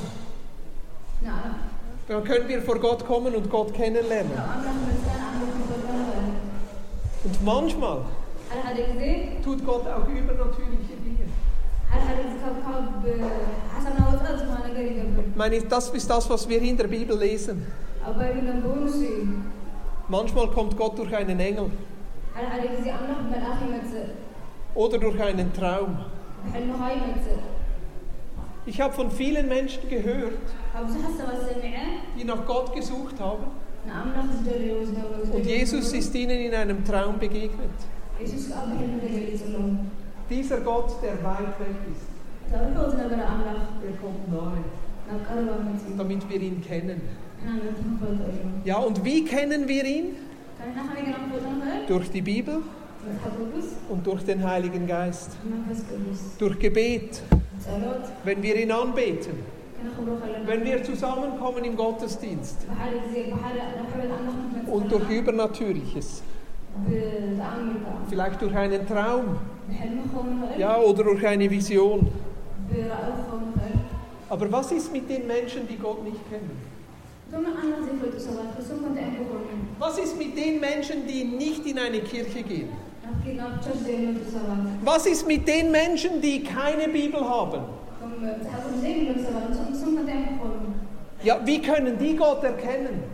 Dann 2.08 2.24
können 2.24 2.48
wir 2.48 2.62
vor 2.62 2.78
Gott 2.80 3.06
kommen 3.06 3.34
und 3.34 3.50
Gott 3.50 3.72
kennenlernen. 3.74 4.32
Und 7.24 7.44
manchmal, 7.44 7.98
Tut 9.44 9.64
Gott 9.64 9.86
auch 9.86 10.08
übernatürliche 10.08 10.96
Dinge. 11.04 11.24
Ich 15.30 15.36
meine, 15.36 15.62
das 15.62 15.90
ist 15.90 16.10
das, 16.10 16.30
was 16.30 16.48
wir 16.48 16.60
in 16.60 16.76
der 16.76 16.88
Bibel 16.88 17.18
lesen. 17.18 17.66
Manchmal 20.08 20.50
kommt 20.50 20.76
Gott 20.76 20.98
durch 20.98 21.14
einen 21.14 21.40
Engel. 21.40 21.70
Oder 24.74 24.98
durch 24.98 25.22
einen 25.22 25.52
Traum. 25.52 25.96
Ich 28.66 28.80
habe 28.80 28.92
von 28.92 29.10
vielen 29.10 29.48
Menschen 29.48 29.88
gehört, 29.88 30.38
die 32.18 32.24
nach 32.24 32.46
Gott 32.46 32.74
gesucht 32.74 33.20
haben. 33.20 33.44
Und 35.32 35.46
Jesus 35.46 35.92
ist 35.92 36.14
ihnen 36.14 36.38
in 36.38 36.54
einem 36.54 36.84
Traum 36.84 37.18
begegnet. 37.18 37.70
Dieser 40.30 40.60
Gott, 40.60 41.02
der 41.02 41.24
weit 41.24 41.60
weg 41.60 41.76
ist, 41.92 42.06
der 42.50 42.60
kommt 44.00 44.32
nahe, 44.32 44.64
damit 45.98 46.30
wir 46.30 46.40
ihn 46.40 46.62
kennen. 46.62 47.00
Ja, 48.64 48.76
und 48.78 49.04
wie 49.04 49.24
kennen 49.24 49.68
wir 49.68 49.84
ihn? 49.84 50.16
Durch 51.88 52.10
die 52.10 52.22
Bibel 52.22 52.62
und 53.88 54.06
durch 54.06 54.24
den 54.24 54.42
Heiligen 54.42 54.86
Geist. 54.86 55.36
Durch 56.38 56.58
Gebet. 56.58 57.22
Wenn 58.24 58.42
wir 58.42 58.56
ihn 58.56 58.70
anbeten. 58.70 59.32
Wenn 60.46 60.64
wir 60.64 60.82
zusammenkommen 60.82 61.64
im 61.64 61.76
Gottesdienst. 61.76 62.66
Und 64.66 64.90
durch 64.90 65.10
Übernatürliches. 65.10 66.22
Vielleicht 68.08 68.42
durch 68.42 68.54
einen 68.56 68.86
Traum. 68.86 69.38
Ja, 70.58 70.76
oder 70.78 71.04
durch 71.04 71.26
eine 71.26 71.50
Vision. 71.50 72.08
Aber 74.28 74.50
was 74.52 74.72
ist 74.72 74.92
mit 74.92 75.08
den 75.08 75.26
Menschen, 75.26 75.66
die 75.68 75.76
Gott 75.76 76.02
nicht 76.04 76.18
kennen? 76.30 76.50
Was 79.78 79.98
ist 79.98 80.18
mit 80.18 80.36
den 80.36 80.60
Menschen, 80.60 81.06
die 81.06 81.24
nicht 81.24 81.66
in 81.66 81.78
eine 81.78 82.00
Kirche 82.00 82.42
gehen? 82.42 82.68
Was 84.84 85.06
ist 85.06 85.26
mit 85.26 85.46
den 85.48 85.70
Menschen, 85.70 86.20
die 86.20 86.42
keine 86.42 86.88
Bibel 86.88 87.20
haben? 87.20 87.62
Ja, 91.22 91.40
wie 91.44 91.60
können 91.62 91.98
die 91.98 92.16
Gott 92.16 92.44
erkennen? 92.44 93.04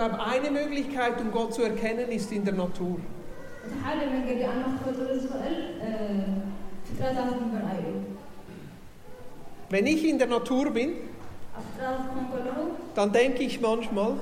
glaube, 0.00 0.24
eine 0.24 0.50
Möglichkeit, 0.50 1.20
um 1.20 1.30
Gott 1.30 1.52
zu 1.52 1.62
erkennen, 1.62 2.08
ist 2.08 2.32
in 2.32 2.44
der 2.44 2.54
Natur. 2.54 2.98
Wenn 9.68 9.86
ich 9.86 10.08
in 10.08 10.18
der 10.18 10.26
Natur 10.26 10.70
bin, 10.70 10.92
dann 12.94 13.12
denke 13.12 13.42
ich 13.42 13.60
manchmal, 13.60 14.14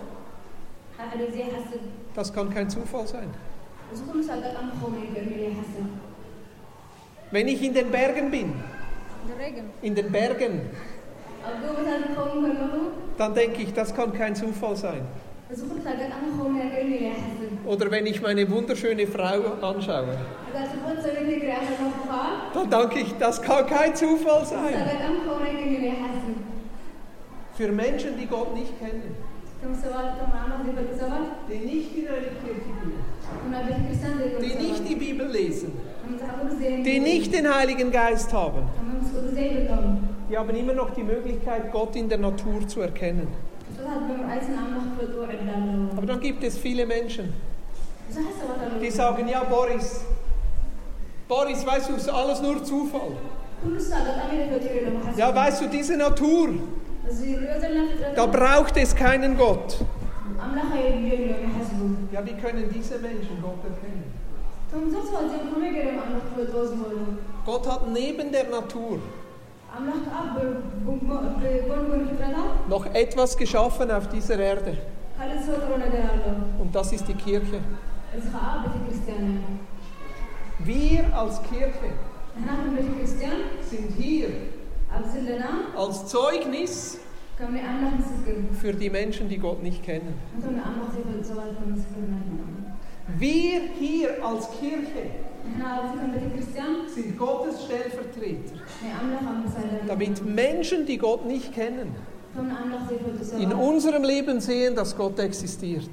das 2.14 2.32
kann 2.32 2.52
kein 2.52 2.68
Zufall 2.68 3.06
sein. 3.06 3.30
Wenn 7.30 7.48
ich 7.48 7.62
in 7.62 7.74
den 7.74 7.90
Bergen 7.90 8.30
bin, 8.30 8.52
in 9.82 9.94
den 9.94 10.10
Bergen, 10.10 10.70
dann 13.16 13.34
denke 13.34 13.62
ich, 13.62 13.72
das 13.72 13.94
kann 13.94 14.12
kein 14.12 14.34
Zufall 14.34 14.76
sein. 14.76 15.06
Oder 17.64 17.90
wenn 17.90 18.06
ich 18.06 18.20
meine 18.20 18.50
wunderschöne 18.50 19.06
Frau 19.06 19.54
anschaue. 19.62 20.16
Dann 22.54 22.70
danke 22.70 22.98
ich, 23.00 23.14
das 23.18 23.40
kann 23.40 23.66
kein 23.66 23.96
Zufall 23.96 24.44
sein. 24.44 24.74
Für 27.54 27.72
Menschen, 27.72 28.18
die 28.18 28.26
Gott 28.26 28.54
nicht 28.54 28.78
kennen. 28.78 29.16
Die 31.50 31.58
nicht 31.58 31.96
in 31.96 32.08
einer 32.08 32.18
Kirche 32.18 32.70
gehen. 32.80 32.92
Die 34.40 34.54
nicht 34.62 34.88
die 34.88 34.94
Bibel 34.94 35.26
lesen. 35.26 35.72
Die 36.84 37.00
nicht 37.00 37.34
den 37.34 37.52
Heiligen 37.52 37.90
Geist 37.90 38.32
haben. 38.32 38.62
Die 40.30 40.36
haben 40.36 40.50
immer 40.50 40.74
noch 40.74 40.90
die 40.90 41.02
Möglichkeit, 41.02 41.72
Gott 41.72 41.96
in 41.96 42.08
der 42.08 42.18
Natur 42.18 42.68
zu 42.68 42.82
erkennen. 42.82 43.28
Aber 45.96 46.06
dann 46.06 46.20
gibt 46.20 46.42
es 46.44 46.58
viele 46.58 46.86
Menschen, 46.86 47.32
die 48.80 48.90
sagen, 48.90 49.28
ja 49.28 49.44
Boris, 49.44 50.02
Boris, 51.28 51.64
weißt 51.66 51.90
du, 51.90 51.94
es 51.94 52.02
ist 52.02 52.08
alles 52.08 52.40
nur 52.40 52.64
Zufall. 52.64 53.12
Ja, 55.16 55.34
weißt 55.34 55.62
du, 55.62 55.68
diese 55.68 55.96
Natur, 55.96 56.50
da 58.14 58.26
braucht 58.26 58.76
es 58.76 58.94
keinen 58.94 59.36
Gott. 59.36 59.78
Ja, 62.12 62.24
wie 62.24 62.34
können 62.34 62.70
diese 62.72 62.98
Menschen 62.98 63.42
Gott 63.42 63.64
erkennen? 63.64 64.04
Gott 67.44 67.66
hat 67.66 67.90
neben 67.90 68.30
der 68.32 68.44
Natur 68.48 68.98
noch 72.68 72.86
etwas 72.94 73.36
geschaffen 73.36 73.90
auf 73.90 74.08
dieser 74.08 74.38
Erde. 74.38 74.78
Und 76.58 76.74
das 76.74 76.92
ist 76.92 77.06
die 77.06 77.14
Kirche. 77.14 77.60
Wir 80.60 81.16
als 81.16 81.42
Kirche 81.42 81.92
sind 83.68 83.92
hier 83.96 84.28
als 85.76 86.06
Zeugnis 86.06 86.98
für 88.60 88.72
die 88.72 88.90
Menschen, 88.90 89.28
die 89.28 89.38
Gott 89.38 89.62
nicht 89.62 89.84
kennen. 89.84 90.14
Wir 93.16 93.60
hier 93.78 94.24
als 94.24 94.48
Kirche 94.58 95.10
sind 96.88 97.18
Gottes 97.18 97.64
Stellvertreter, 97.64 98.56
damit 99.86 100.24
Menschen, 100.24 100.86
die 100.86 100.98
Gott 100.98 101.26
nicht 101.26 101.52
kennen, 101.54 101.94
in 103.38 103.52
unserem 103.52 104.04
Leben 104.04 104.40
sehen, 104.40 104.74
dass 104.74 104.96
Gott 104.96 105.18
existiert. 105.18 105.90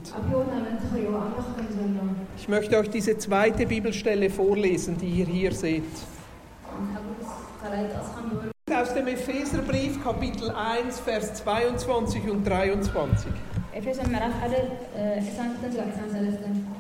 Ich 2.38 2.47
möchte 2.47 2.77
euch 2.77 2.89
diese 2.89 3.17
zweite 3.17 3.65
Bibelstelle 3.65 4.29
vorlesen, 4.29 4.97
die 4.97 5.07
ihr 5.07 5.25
hier 5.25 5.51
seht. 5.51 5.83
Aus 8.77 8.93
dem 8.93 9.07
Epheserbrief 9.07 10.03
Kapitel 10.03 10.51
1, 10.51 11.00
Vers 11.00 11.33
22 11.35 12.29
und 12.29 12.43
23. 12.43 13.31
Epheser 13.74 14.03
1, 14.03 14.12
Vers 14.12 15.35
22 15.35 15.79
und 15.79 15.85
23. 15.95 16.75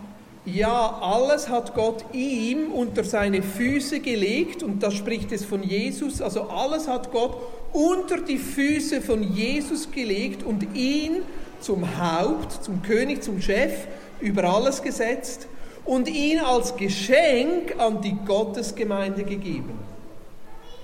Ja, 0.45 0.99
alles 1.01 1.49
hat 1.49 1.73
Gott 1.73 2.05
ihm 2.13 2.71
unter 2.71 3.03
seine 3.03 3.41
Füße 3.41 3.99
gelegt 3.99 4.61
und 4.61 4.83
da 4.83 4.91
spricht 4.91 5.31
es 5.31 5.43
von 5.43 5.63
Jesus, 5.63 6.21
also 6.21 6.43
alles 6.43 6.87
hat 6.87 7.11
Gott 7.11 7.35
unter 7.73 8.21
die 8.21 8.37
Füße 8.37 9.01
von 9.01 9.23
Jesus 9.23 9.89
gelegt 9.89 10.43
und 10.43 10.75
ihn 10.75 11.23
zum 11.61 11.97
Haupt, 11.99 12.63
zum 12.63 12.83
König, 12.83 13.23
zum 13.23 13.41
Chef 13.41 13.73
über 14.21 14.43
alles 14.43 14.83
gesetzt 14.83 15.47
und 15.83 16.07
ihn 16.07 16.39
als 16.39 16.75
Geschenk 16.75 17.79
an 17.79 18.01
die 18.01 18.15
Gottesgemeinde 18.25 19.23
gegeben. 19.23 19.79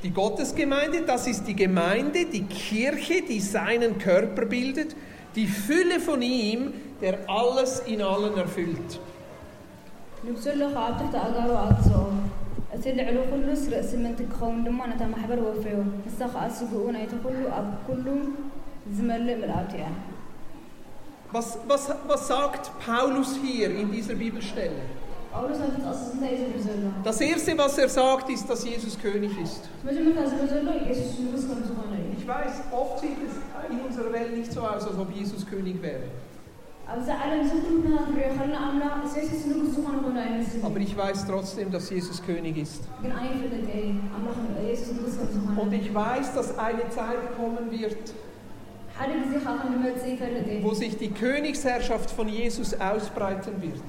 Die 0.01 0.10
Gottesgemeinde, 0.10 1.03
das 1.03 1.27
ist 1.27 1.44
die 1.44 1.56
Gemeinde, 1.56 2.25
die 2.25 2.46
Kirche, 2.46 3.22
die 3.22 3.39
seinen 3.39 4.00
Körper 4.00 4.48
bildet, 4.48 4.96
die 5.36 5.46
Fülle 5.46 6.00
von 6.00 6.24
ihm, 6.24 6.74
der 7.00 7.30
alles 7.30 7.82
in 7.86 8.01
allen 8.01 8.36
erfüllt. 8.36 9.00
نمسر 10.25 10.54
له 10.54 10.74
خاطر 10.75 11.06
تأجر 11.13 11.51
وعطسو 11.51 12.04
أسل 12.74 13.00
علو 13.00 13.22
كل 13.32 13.58
سر 13.58 13.82
سمن 13.82 14.16
تكون 14.16 14.63
دم 14.63 14.82
أنا 14.82 14.96
تما 14.96 15.16
حبر 15.24 15.40
وفيو 15.40 15.84
نسخ 16.08 16.36
أسبقون 16.36 16.96
أي 16.96 17.06
تقولو 17.06 17.48
أب 17.48 17.74
كلو 17.88 18.18
زمل 18.98 19.42
ملعتيا 19.42 19.92
Was, 21.34 21.58
was 21.70 22.28
sagt 22.28 22.72
Paulus 22.86 23.38
hier 23.42 23.70
in 23.82 23.90
dieser 23.90 24.16
Bibelstelle? 24.16 24.82
Das 27.06 27.22
Erste, 27.22 27.57
was 27.57 27.77
er 27.77 27.88
sagt, 27.88 28.29
ist, 28.29 28.50
dass 28.50 28.66
Jesus 28.66 29.00
König 29.00 29.31
ist. 29.42 29.70
Ich 32.18 32.27
weiß, 32.27 32.53
oft 32.72 33.00
sieht 33.00 33.18
es 33.25 33.72
in 33.72 33.79
unserer 33.79 34.12
Welt 34.12 34.38
nicht 34.38 34.51
so 34.51 34.60
aus, 34.60 34.86
als 34.86 34.98
ob 34.98 35.10
Jesus 35.16 35.48
König 35.48 35.81
wäre. 35.81 36.03
Aber 40.63 40.77
ich 40.79 40.98
weiß 40.98 41.25
trotzdem, 41.27 41.72
dass 41.72 41.89
Jesus 41.89 42.22
König 42.24 42.57
ist. 42.57 42.81
Und 45.57 45.74
ich 45.74 45.94
weiß, 45.94 46.33
dass 46.33 46.57
eine 46.57 46.89
Zeit 46.89 47.35
kommen 47.37 47.72
wird, 47.72 48.13
wo 50.61 50.74
sich 50.74 50.98
die 50.98 51.09
Königsherrschaft 51.09 52.11
von 52.11 52.27
Jesus 52.27 52.74
ausbreiten 52.79 53.61
wird. 53.61 53.81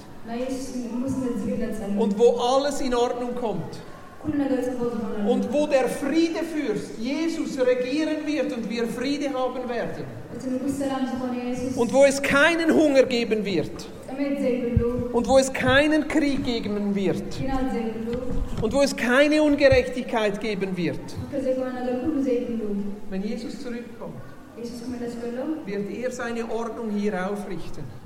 Und 1.98 2.18
wo 2.18 2.37
alles 2.38 2.81
in 2.81 2.94
Ordnung 2.94 3.35
kommt. 3.35 3.81
Und 4.24 5.52
wo 5.52 5.66
der 5.66 5.88
Friedefürst 5.88 6.98
Jesus 6.98 7.58
regieren 7.58 8.24
wird 8.24 8.52
und 8.52 8.70
wir 8.70 8.87
Friede 8.87 9.32
haben 9.32 9.68
werden. 9.68 10.04
Und 11.76 11.92
wo 11.92 12.04
es 12.04 12.22
keinen 12.22 12.72
Hunger 12.72 13.02
geben 13.02 13.44
wird. 13.44 13.87
Und 15.12 15.26
wo 15.26 15.38
es 15.38 15.52
keinen 15.52 16.06
Krieg 16.06 16.44
geben 16.44 16.94
wird. 16.94 17.24
Und 18.61 18.72
wo 18.72 18.82
es 18.82 18.94
keine 18.94 19.42
Ungerechtigkeit 19.42 20.40
geben 20.40 20.76
wird. 20.76 21.00
Wenn 23.11 23.22
Jesus 23.22 23.61
zurückkommt, 23.61 24.14
wird 25.66 25.90
er 25.90 26.11
seine 26.12 26.48
Ordnung 26.48 26.90
hier 26.90 27.28
aufrichten. 27.28 28.02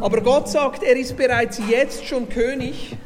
Aber 0.00 0.20
Gott 0.20 0.48
sagt, 0.48 0.82
er 0.82 0.96
ist 0.96 1.16
bereits 1.16 1.58
jetzt 1.68 2.04
schon 2.04 2.28
König. 2.28 2.96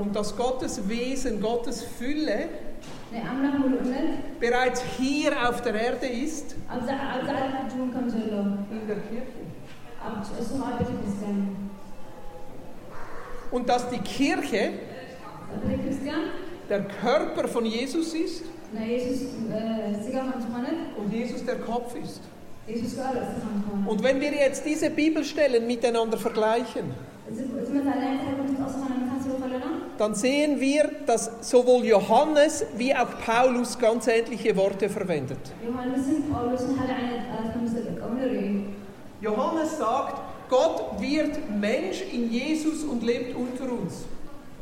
Und 0.00 0.14
dass 0.14 0.36
Gottes 0.36 0.88
Wesen, 0.88 1.40
Gottes 1.40 1.82
Fülle 1.82 2.48
bereits 4.38 4.82
hier 4.98 5.48
auf 5.48 5.62
der 5.62 5.74
Erde 5.74 6.06
ist. 6.06 6.54
In 8.70 8.86
der 8.86 8.96
Kirche. 8.96 9.22
Und 13.50 13.68
dass 13.68 13.88
die 13.90 13.98
Kirche 13.98 14.70
der 16.68 16.84
Körper 16.84 17.48
von 17.48 17.64
Jesus 17.64 18.14
ist. 18.14 18.44
Und 20.96 21.12
Jesus 21.12 21.44
der 21.44 21.56
Kopf 21.56 21.94
ist. 21.96 22.20
Und 23.86 24.02
wenn 24.02 24.20
wir 24.20 24.32
jetzt 24.32 24.64
diese 24.64 24.90
Bibelstellen 24.90 25.66
miteinander 25.66 26.16
vergleichen, 26.16 26.92
dann 29.98 30.14
sehen 30.14 30.60
wir, 30.60 30.90
dass 31.06 31.30
sowohl 31.40 31.84
Johannes 31.84 32.64
wie 32.76 32.94
auch 32.94 33.08
Paulus 33.24 33.78
ganz 33.78 34.06
ähnliche 34.06 34.56
Worte 34.56 34.88
verwendet. 34.88 35.38
Johannes 39.20 39.78
sagt, 39.78 40.20
Gott 40.48 41.00
wird 41.00 41.38
Mensch 41.60 42.02
in 42.12 42.30
Jesus 42.30 42.84
und 42.84 43.02
lebt 43.02 43.36
unter 43.36 43.72
uns. 43.72 44.04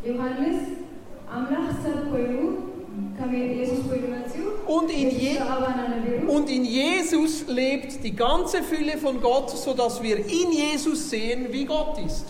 Johannes, 0.05 0.63
am 1.31 1.45
Nachsatz 1.45 2.11
und 4.67 4.91
in, 4.91 5.11
Je 5.11 5.39
und 6.27 6.51
in 6.51 6.65
Jesus 6.65 7.47
lebt 7.49 8.05
die 8.05 8.15
ganze 8.15 8.63
Fülle 8.63 8.99
von 8.99 9.21
Gott, 9.21 9.51
sodass 9.51 10.03
wir 10.03 10.19
in 10.19 10.53
Jesus 10.53 11.11
sehen, 11.11 11.47
wie 11.51 11.65
Gott 11.65 11.99
ist. 12.05 12.27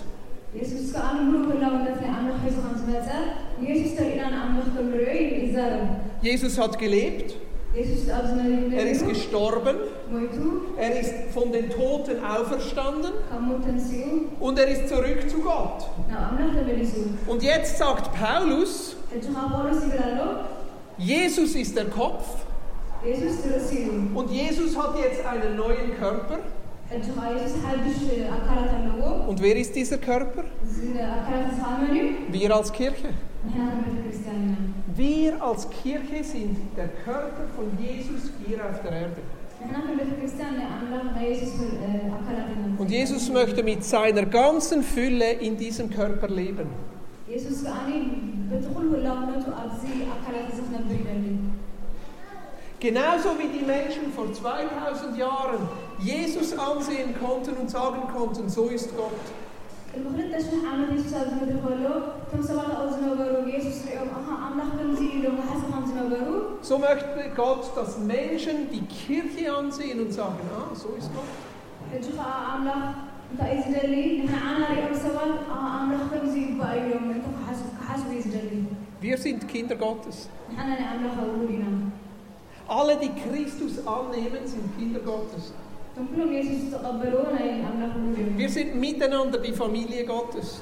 Jesus 6.23 6.59
hat 6.59 6.79
gelebt. 6.79 7.35
Er 8.73 8.91
ist 8.91 9.07
gestorben. 9.07 9.77
Er 10.79 11.01
ist 11.01 11.13
von 11.35 11.53
den 11.53 11.69
Toten 11.69 12.25
auferstanden. 12.25 13.13
Und 14.41 14.59
er 14.59 14.69
ist 14.69 14.89
zurück 14.89 15.29
zu 15.29 15.39
Gott. 15.41 15.87
Und 17.27 17.43
jetzt 17.43 17.77
sagt 17.79 18.11
Paulus, 18.19 18.97
Jesus 20.99 21.55
ist 21.55 21.77
der 21.77 21.87
Kopf. 21.87 22.27
Jesus 23.05 23.37
und 24.15 24.31
Jesus 24.31 24.77
hat 24.77 24.99
jetzt 24.99 25.25
einen 25.25 25.57
neuen 25.57 25.97
Körper. 25.97 26.41
Und 29.29 29.43
wer 29.43 29.57
ist 29.57 29.77
dieser 29.77 29.99
Körper? 29.99 30.45
Wir 32.31 32.57
als 32.57 32.73
Kirche. 32.73 33.11
Wir 34.97 35.43
als 35.45 35.71
Kirche 35.71 36.25
sind 36.25 36.57
der 36.77 36.89
Körper 37.05 37.47
von 37.55 37.79
Jesus 37.79 38.31
hier 38.45 38.65
auf 38.65 38.83
der 38.83 38.91
Erde. 38.91 39.23
Und 42.79 42.91
Jesus 42.91 43.31
möchte 43.31 43.63
mit 43.63 43.85
seiner 43.85 44.27
ganzen 44.27 44.83
Fülle 44.83 45.33
in 45.33 45.57
diesem 45.57 45.91
Körper 45.91 46.29
leben. 46.29 46.69
ኢየሱስ 47.30 47.60
ከዓኒ 47.66 47.92
በቲ 48.50 48.66
ኩሉ 48.76 48.88
ህላውነቱ 48.96 49.46
ኣብዚ 49.64 49.84
ኣካላት 50.16 50.48
እዚ 50.54 50.60
ክነብር 50.70 50.98
ይደሊ 51.02 51.26
Genauso 52.86 53.30
wie 53.40 53.48
die 53.48 53.66
Menschen 53.66 54.06
vor 54.16 54.26
2000 54.38 55.18
Jahren 55.18 55.62
Jesus 56.00 56.50
ansehen 56.58 57.12
konnten 57.18 57.56
und 57.62 57.70
sagen 57.70 58.02
konnten, 58.14 58.50
so 58.50 58.64
ist 58.78 58.90
Gott. 58.98 59.24
ቅድሚ 59.94 60.12
ክልተ 60.18 60.36
ሽሕ 60.46 60.62
ዓመት 60.72 60.90
የሱስ 60.94 61.14
ኣብ 61.20 61.28
ዝምድሪ 61.32 61.58
ከሎ 61.64 61.86
እቶም 62.24 62.42
ሰባት 62.50 62.70
ኣብኡ 62.78 62.88
ዝነበሩ 62.94 63.34
የሱስ 63.54 63.80
ሪኦም 63.88 64.10
ኣኻ 64.20 64.28
ኣምላኽ 64.46 64.70
ከምዚ 64.78 65.02
እዩ 65.10 65.20
ዶ 65.26 65.30
ሓሲ 65.50 65.62
ከም 65.72 65.84
ዝነበሩ 65.90 66.28
So 66.70 66.76
möchte 66.86 67.24
Gott, 67.42 67.64
dass 67.78 67.92
Menschen 68.14 68.58
die 68.74 68.84
Kirche 68.98 69.46
ansehen 69.60 69.98
und 70.04 70.12
sagen, 70.20 70.46
ah, 70.60 70.70
so 70.82 70.90
ist 71.00 71.10
Gott. 71.16 71.32
Wir 79.01 79.19
sind 79.19 79.47
Kinder 79.49 79.77
Gottes. 79.77 80.29
Alle, 82.67 82.97
die 82.97 83.11
Christus 83.11 83.87
annehmen, 83.87 84.47
sind 84.47 84.79
Kinder 84.79 85.01
Gottes. 85.01 85.53
Wir 88.37 88.49
sind 88.49 88.75
miteinander 88.81 89.39
die 89.39 89.53
Familie 89.53 90.05
Gottes. 90.05 90.61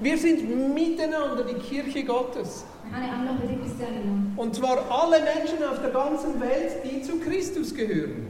Wir 0.00 0.18
sind 0.18 0.74
miteinander 0.74 1.44
die 1.44 1.54
Kirche 1.54 2.04
Gottes. 2.04 2.64
Und 4.36 4.54
zwar 4.54 4.78
alle 4.90 5.18
Menschen 5.22 5.64
auf 5.70 5.80
der 5.80 5.90
ganzen 5.90 6.40
Welt, 6.40 6.72
die 6.84 7.02
zu 7.02 7.18
Christus 7.20 7.74
gehören. 7.74 8.28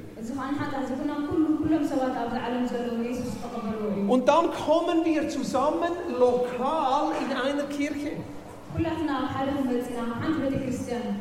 Und 4.09 4.29
dann 4.29 4.51
kommen 4.51 5.05
wir 5.05 5.29
zusammen 5.29 5.93
lokal 6.19 7.13
in 7.23 7.37
einer 7.37 7.65
Kirche. 7.65 8.13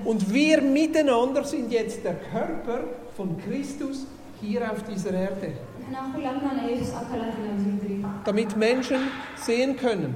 Und 0.06 0.34
wir 0.34 0.62
miteinander 0.62 1.44
sind 1.44 1.72
jetzt 1.72 2.04
der 2.04 2.16
Körper 2.16 2.82
von 3.16 3.38
Christus 3.38 4.06
hier 4.42 4.72
auf 4.72 4.84
dieser 4.84 5.12
Erde. 5.12 5.54
Damit 8.26 8.56
Menschen 8.58 8.98
sehen 9.36 9.76
können. 9.76 10.16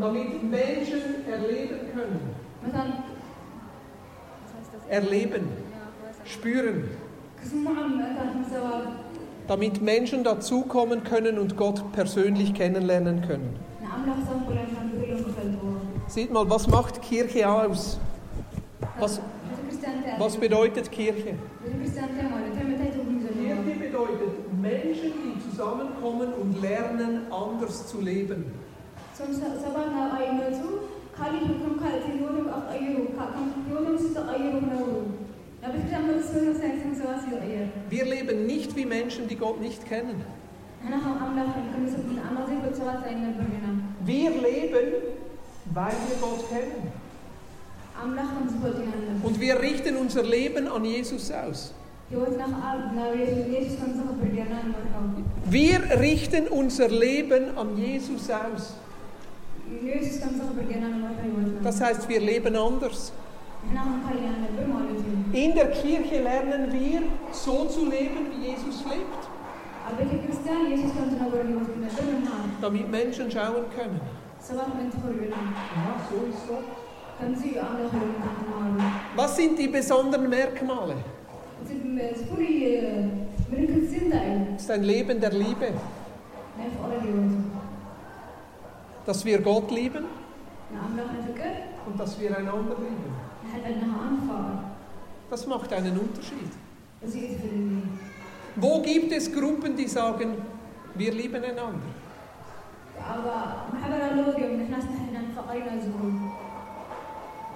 Damit 0.00 0.42
Menschen 0.42 1.00
erleben 1.30 1.78
können. 1.94 2.20
Erleben, 4.88 5.48
spüren 6.24 7.09
damit 9.50 9.82
Menschen 9.82 10.22
dazukommen 10.22 11.02
können 11.02 11.36
und 11.36 11.56
Gott 11.56 11.82
persönlich 11.92 12.54
kennenlernen 12.54 13.22
können. 13.22 13.56
Sieht 16.06 16.32
mal, 16.32 16.48
was 16.48 16.68
macht 16.68 17.02
Kirche 17.02 17.48
aus? 17.48 17.98
Was, 19.00 19.20
was 20.18 20.36
bedeutet 20.36 20.92
Kirche? 20.92 21.34
Kirche 23.34 23.78
bedeutet 23.78 24.52
Menschen, 24.60 25.12
die 25.24 25.50
zusammenkommen 25.50 26.32
und 26.34 26.62
lernen, 26.62 27.22
anders 27.32 27.88
zu 27.88 28.00
leben. 28.00 28.52
Wir 37.90 38.04
leben 38.04 38.46
nicht 38.46 38.74
wie 38.76 38.86
Menschen, 38.86 39.28
die 39.28 39.36
Gott 39.36 39.60
nicht 39.60 39.84
kennen. 39.86 40.24
Wir 44.06 44.30
leben, 44.30 44.92
weil 45.74 45.92
wir 46.08 46.16
Gott 46.20 46.48
kennen. 46.48 46.92
Und 49.22 49.40
wir 49.40 49.60
richten 49.60 49.96
unser 49.96 50.22
Leben 50.22 50.66
an 50.68 50.84
Jesus 50.84 51.30
aus. 51.30 51.74
Wir 55.50 55.80
richten 56.00 56.48
unser 56.48 56.88
Leben 56.88 57.56
an 57.58 57.76
Jesus 57.76 58.30
aus. 58.30 58.74
Das 61.62 61.80
heißt, 61.80 62.08
wir 62.08 62.20
leben 62.20 62.56
anders. 62.56 63.12
In 65.32 65.54
der 65.54 65.70
Kirche 65.70 66.22
lernen 66.22 66.72
wir, 66.72 67.02
so 67.30 67.64
zu 67.66 67.88
leben, 67.88 68.26
wie 68.32 68.48
Jesus 68.48 68.84
lebt. 68.84 69.28
Damit 72.60 72.90
Menschen 72.90 73.30
schauen 73.30 73.64
können. 73.76 74.00
Was 79.14 79.36
sind 79.36 79.58
die 79.58 79.68
besonderen 79.68 80.28
Merkmale? 80.28 80.96
Es 84.56 84.62
ist 84.62 84.70
ein 84.70 84.82
Leben 84.82 85.20
der 85.20 85.32
Liebe. 85.32 85.68
Dass 89.06 89.24
wir 89.24 89.40
Gott 89.40 89.70
lieben 89.70 90.04
und 91.86 92.00
dass 92.00 92.20
wir 92.20 92.36
einander 92.36 92.76
lieben. 92.78 93.14
Das 95.30 95.46
macht 95.46 95.72
einen 95.72 95.96
Unterschied. 95.96 96.50
Wo 98.56 98.82
gibt 98.82 99.12
es 99.12 99.32
Gruppen, 99.32 99.76
die 99.76 99.86
sagen, 99.86 100.34
wir 100.96 101.12
lieben 101.12 101.36
einander? 101.36 101.78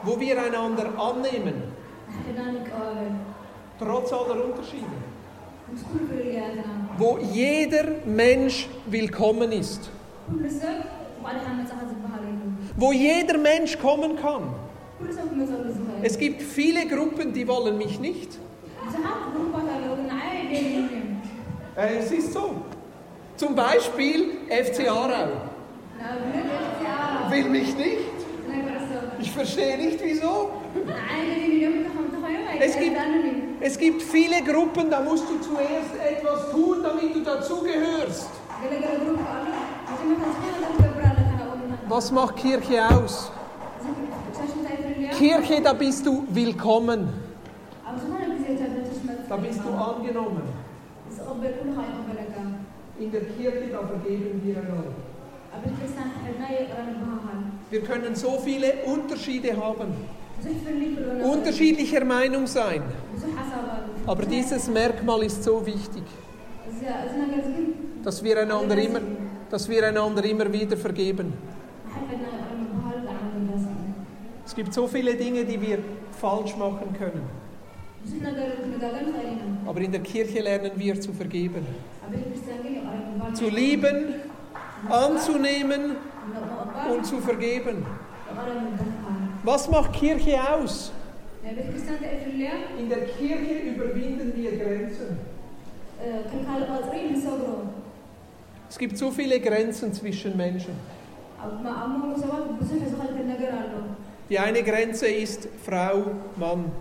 Wo 0.04 0.20
wir 0.20 0.42
einander 0.42 0.86
annehmen, 0.98 1.54
trotz 3.78 4.12
aller 4.12 4.44
Unterschiede. 4.44 4.86
Wo 6.96 7.18
jeder 7.18 7.84
Mensch 8.06 8.68
willkommen 8.86 9.50
ist. 9.50 9.90
Wo 12.76 12.92
jeder 12.92 13.38
Mensch 13.38 13.78
kommen 13.78 14.16
kann. 14.16 14.54
Es 16.06 16.18
gibt 16.18 16.42
viele 16.42 16.86
Gruppen, 16.86 17.32
die 17.32 17.48
wollen 17.48 17.78
mich 17.78 17.98
nicht. 17.98 18.38
Äh, 21.76 21.96
es 21.98 22.12
ist 22.12 22.34
so. 22.34 22.56
Zum 23.38 23.54
Beispiel 23.54 24.32
FC 24.50 24.86
Aarau. 24.86 25.28
Will 27.30 27.48
mich 27.48 27.74
nicht. 27.74 28.04
Ich 29.18 29.30
verstehe 29.30 29.78
nicht 29.78 29.98
wieso. 30.04 30.50
Es 32.60 32.78
gibt, 32.78 32.96
es 33.60 33.78
gibt 33.78 34.02
viele 34.02 34.42
Gruppen, 34.42 34.90
da 34.90 35.00
musst 35.00 35.24
du 35.24 35.40
zuerst 35.40 35.94
etwas 36.06 36.50
tun, 36.50 36.82
damit 36.82 37.16
du 37.16 37.20
dazugehörst. 37.22 38.28
Was 41.88 42.12
macht 42.12 42.36
Kirche 42.36 42.86
aus? 42.90 43.32
Kirche, 45.18 45.60
da 45.62 45.72
bist 45.72 46.04
du 46.04 46.26
willkommen. 46.30 47.08
Da 49.28 49.36
bist 49.36 49.60
du 49.60 49.70
angenommen. 49.70 50.42
In 52.98 53.10
der 53.10 53.20
Kirche, 53.22 53.68
da 53.72 53.78
vergeben 53.86 54.40
wir 54.44 54.56
einander. 54.56 54.94
Wir 57.70 57.80
können 57.82 58.14
so 58.14 58.38
viele 58.38 58.72
Unterschiede 58.84 59.56
haben, 59.56 59.94
unterschiedlicher 61.22 62.04
Meinung 62.04 62.46
sein. 62.46 62.82
Aber 64.06 64.26
dieses 64.26 64.68
Merkmal 64.68 65.22
ist 65.22 65.42
so 65.44 65.64
wichtig, 65.64 66.02
dass 68.02 68.22
wir 68.22 68.40
einander 68.40 68.76
immer, 68.76 69.00
dass 69.50 69.68
wir 69.68 69.86
einander 69.86 70.24
immer 70.24 70.52
wieder 70.52 70.76
vergeben. 70.76 71.32
Es 74.54 74.58
gibt 74.58 74.72
so 74.72 74.86
viele 74.86 75.16
Dinge, 75.16 75.44
die 75.44 75.60
wir 75.60 75.80
falsch 76.12 76.56
machen 76.56 76.94
können. 76.96 77.22
Aber 79.66 79.80
in 79.80 79.90
der 79.90 80.00
Kirche 80.00 80.42
lernen 80.42 80.70
wir 80.76 81.00
zu 81.00 81.12
vergeben, 81.12 81.66
zu 83.32 83.48
lieben, 83.48 84.14
anzunehmen 84.88 85.96
und 86.88 87.04
zu 87.04 87.18
vergeben. 87.18 87.84
Was 89.42 89.68
macht 89.68 89.92
Kirche 89.92 90.38
aus? 90.48 90.92
In 92.78 92.88
der 92.88 93.06
Kirche 93.06 93.54
überwinden 93.74 94.32
wir 94.36 94.56
Grenzen. 94.56 95.18
Es 98.70 98.78
gibt 98.78 98.96
so 98.98 99.10
viele 99.10 99.40
Grenzen 99.40 99.92
zwischen 99.92 100.36
Menschen. 100.36 100.74
Die 104.28 104.38
eine 104.38 104.62
Grenze 104.62 105.06
ist 105.06 105.48
Frau, 105.64 106.12
Mann. 106.36 106.72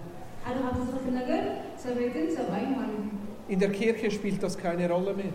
In 3.50 3.60
der 3.60 3.70
Kirche 3.70 4.10
spielt 4.12 4.42
das 4.42 4.58
keine 4.58 4.90
Rolle 4.90 5.14
mehr. 5.14 5.34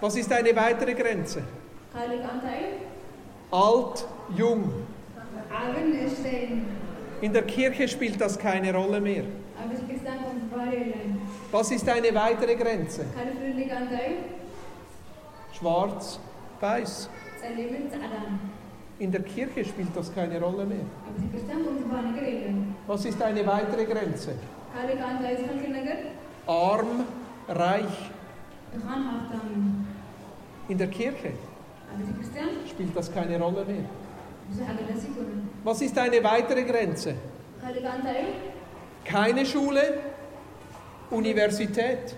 Was 0.00 0.16
ist 0.16 0.32
eine 0.32 0.54
weitere 0.54 0.94
Grenze? 0.94 1.42
Alt, 3.50 4.06
jung. 4.36 4.72
In 7.20 7.32
der 7.32 7.42
Kirche 7.42 7.88
spielt 7.88 8.20
das 8.20 8.38
keine 8.38 8.72
Rolle 8.74 9.00
mehr. 9.00 9.24
Was 11.50 11.70
ist 11.70 11.88
eine 11.88 12.14
weitere 12.14 12.54
Grenze? 12.54 13.04
Schwarz, 15.52 16.18
weiß. 16.60 17.08
In 18.98 19.10
der 19.10 19.22
Kirche 19.22 19.64
spielt 19.64 19.96
das 19.96 20.14
keine 20.14 20.40
Rolle 20.40 20.64
mehr. 20.64 20.84
Was 22.86 23.04
ist 23.04 23.20
eine 23.22 23.46
weitere 23.46 23.84
Grenze? 23.84 24.34
Arm, 26.46 27.04
reich. 27.48 28.10
In 30.68 30.78
der 30.78 30.86
Kirche 30.88 31.32
spielt 32.68 32.96
das 32.96 33.12
keine 33.12 33.38
Rolle 33.40 33.64
mehr. 33.64 33.84
Was 35.64 35.82
ist 35.82 35.98
eine 35.98 36.22
weitere 36.22 36.62
Grenze? 36.62 37.14
Keine 39.04 39.44
Schule, 39.44 40.00
Universität. 41.10 42.16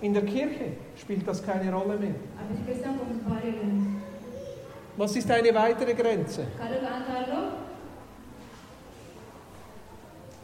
In 0.00 0.14
der 0.14 0.24
Kirche 0.24 0.85
spielt 0.98 1.26
das 1.26 1.44
keine 1.44 1.72
Rolle 1.72 1.98
mehr. 1.98 2.14
Was 4.96 5.14
ist 5.14 5.30
eine 5.30 5.54
weitere 5.54 5.94
Grenze? 5.94 6.46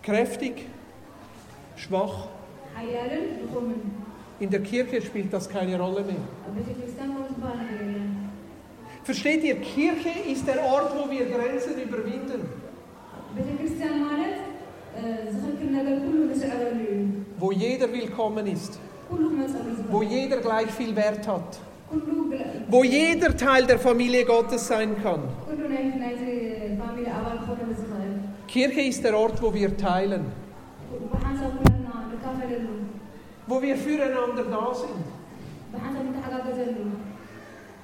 Kräftig, 0.02 0.66
schwach. 1.76 2.26
In 4.40 4.50
der 4.50 4.60
Kirche 4.60 5.00
spielt 5.00 5.32
das 5.32 5.48
keine 5.48 5.78
Rolle 5.78 6.02
mehr. 6.02 6.16
Versteht 9.04 9.42
ihr, 9.42 9.56
Kirche 9.60 10.10
ist 10.30 10.46
der 10.46 10.62
Ort, 10.64 10.92
wo 10.96 11.10
wir 11.10 11.26
Grenzen 11.26 11.80
überwinden. 11.80 12.48
Wo 17.38 17.52
jeder 17.52 17.92
willkommen 17.92 18.46
ist 18.46 18.78
wo 19.90 20.02
jeder 20.02 20.38
gleich 20.38 20.70
viel 20.70 20.94
Wert 20.96 21.26
hat, 21.28 21.58
wo 22.68 22.84
jeder 22.84 23.36
Teil 23.36 23.66
der 23.66 23.78
Familie 23.78 24.24
Gottes 24.24 24.66
sein 24.68 24.96
kann. 25.02 25.20
Kirche 28.48 28.80
ist 28.82 29.04
der 29.04 29.16
Ort, 29.16 29.40
wo 29.42 29.52
wir 29.52 29.76
teilen, 29.76 30.26
wo 33.46 33.62
wir 33.62 33.76
füreinander 33.76 34.44
da 34.50 34.74
sind. 34.74 35.22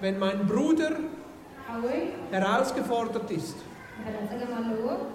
Wenn 0.00 0.18
mein 0.18 0.46
Bruder 0.46 0.90
herausgefordert 2.30 3.30
ist, 3.30 3.56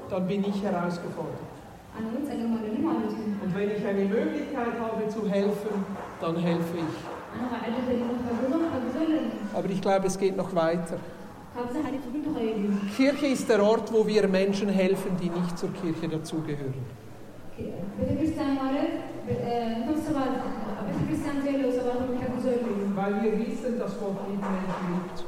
dann 0.10 0.28
bin 0.28 0.44
ich 0.44 0.64
herausgefordert. 0.64 1.53
Und 1.96 3.56
wenn 3.56 3.70
ich 3.72 3.86
eine 3.86 4.06
Möglichkeit 4.06 4.80
habe 4.80 5.08
zu 5.10 5.30
helfen, 5.30 5.86
dann 6.20 6.36
helfe 6.38 6.78
ich. 6.78 7.14
Aber 9.54 9.70
ich 9.70 9.82
glaube, 9.82 10.08
es 10.08 10.18
geht 10.18 10.36
noch 10.36 10.56
weiter. 10.56 10.98
Kirche 12.96 13.28
ist 13.28 13.48
der 13.48 13.64
Ort, 13.64 13.94
wo 13.94 14.08
wir 14.08 14.28
Menschen 14.28 14.70
helfen, 14.70 15.16
die 15.22 15.30
nicht 15.30 15.58
zur 15.58 15.72
Kirche 15.74 16.08
dazugehören. 16.08 16.74
Weil 22.96 23.24
wir 23.24 23.40
wissen, 23.40 23.80
dass 23.80 24.00
Gott 24.00 24.18
jeden 24.28 24.42
Menschen 24.42 24.84
liebt. 24.94 25.24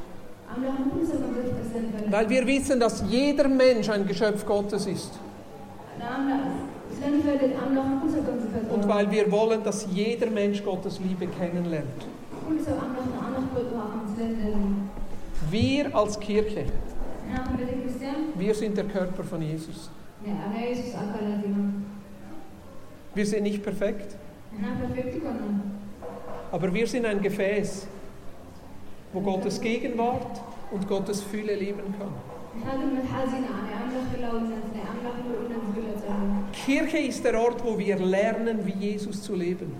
Weil 2.12 2.30
wir 2.30 2.47
wissen, 2.47 2.80
dass 2.80 3.04
jeder 3.08 3.47
Mensch 3.47 3.89
ein 3.89 4.08
Geschöpf 4.08 4.45
Gottes 4.45 4.88
ist. 4.88 5.19
Und 8.71 8.88
weil 8.88 9.12
wir 9.12 9.31
wollen, 9.31 9.63
dass 9.63 9.88
jeder 9.91 10.29
Mensch 10.29 10.63
Gottes 10.63 10.99
Liebe 10.99 11.27
kennenlernt. 11.27 11.86
Wir 15.49 15.95
als 15.95 16.19
Kirche, 16.19 16.65
wir 18.36 18.55
sind 18.55 18.77
der 18.77 18.86
Körper 18.86 19.23
von 19.23 19.41
Jesus. 19.41 19.89
Wir 23.13 23.25
sind 23.25 23.43
nicht 23.43 23.63
perfekt. 23.63 24.15
Aber 26.51 26.73
wir 26.73 26.88
sind 26.88 27.05
ein 27.05 27.21
Gefäß, 27.21 27.88
wo 29.13 29.21
Gottes 29.21 29.60
Gegenwart 29.60 30.41
und 30.71 30.88
Gottes 30.88 31.21
Fülle 31.21 31.55
leben 31.55 31.93
kann. 31.99 32.13
Kirche 36.63 36.98
ist 36.98 37.24
der 37.24 37.39
Ort, 37.39 37.63
wo 37.63 37.78
wir 37.78 37.98
lernen, 37.98 38.65
wie 38.65 38.72
Jesus 38.72 39.22
zu 39.22 39.36
leben. 39.36 39.72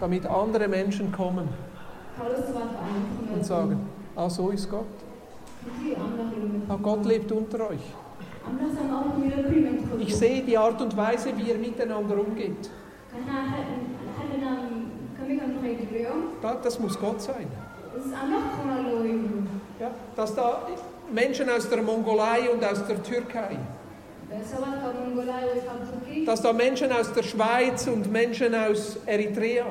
Damit 0.00 0.26
andere 0.26 0.68
Menschen 0.68 1.12
kommen 1.12 1.48
und 3.34 3.44
sagen, 3.44 3.80
ah, 4.16 4.30
so 4.30 4.50
ist 4.50 4.70
Gott. 4.70 4.86
Ah, 6.68 6.78
Gott 6.82 7.04
lebt 7.04 7.32
unter 7.32 7.70
euch. 7.70 7.80
Ich 9.98 10.16
sehe 10.16 10.42
die 10.42 10.56
Art 10.56 10.80
und 10.80 10.96
Weise, 10.96 11.36
wie 11.36 11.50
ihr 11.50 11.58
miteinander 11.58 12.18
umgeht. 12.18 12.70
Das 16.62 16.78
muss 16.78 16.98
Gott 16.98 17.22
sein. 17.22 17.46
Ja, 19.80 19.90
dass 20.16 20.34
da 20.34 20.66
Menschen 21.12 21.50
aus 21.50 21.68
der 21.68 21.82
Mongolei 21.82 22.50
und 22.50 22.64
aus 22.64 22.86
der 22.86 23.02
Türkei. 23.02 23.56
Dass 26.26 26.42
da 26.42 26.52
Menschen 26.52 26.92
aus 26.92 27.12
der 27.12 27.22
Schweiz 27.22 27.86
und 27.86 28.10
Menschen 28.10 28.54
aus 28.54 28.96
Eritrea 29.06 29.66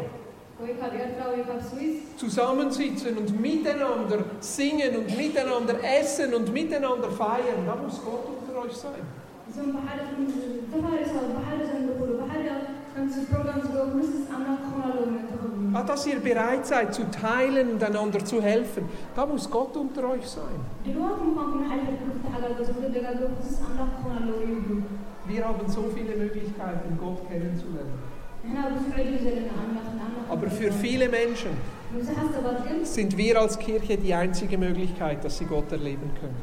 zusammensitzen 2.17 3.17
und 3.17 3.41
miteinander 3.41 4.19
singen 4.39 4.96
und 4.96 5.17
miteinander 5.17 5.76
essen 5.84 6.34
und 6.34 6.54
miteinander 6.54 7.10
feiern. 7.10 7.65
Da 7.65 7.76
muss 7.76 8.00
Gott 8.04 8.28
unter 8.39 8.62
euch 8.62 8.74
sein. 8.74 9.02
Und 15.06 15.33
Ah, 15.73 15.81
dass 15.83 16.05
ihr 16.05 16.19
bereit 16.19 16.67
seid 16.67 16.93
zu 16.93 17.09
teilen 17.09 17.73
und 17.73 17.83
einander 17.83 18.23
zu 18.23 18.41
helfen. 18.41 18.83
Da 19.15 19.25
muss 19.25 19.49
Gott 19.49 19.75
unter 19.75 20.09
euch 20.09 20.27
sein. 20.27 20.43
Wir 25.25 25.45
haben 25.45 25.67
so 25.69 25.83
viele 25.95 26.15
Möglichkeiten, 26.15 26.97
Gott 26.99 27.27
kennenzulernen. 27.27 27.97
Aber 30.29 30.49
für 30.49 30.71
viele 30.71 31.07
Menschen 31.09 31.51
sind 32.83 33.17
wir 33.17 33.39
als 33.39 33.57
Kirche 33.57 33.97
die 33.97 34.13
einzige 34.13 34.57
Möglichkeit, 34.57 35.23
dass 35.23 35.38
sie 35.38 35.45
Gott 35.45 35.71
erleben 35.71 36.12
können. 36.19 36.36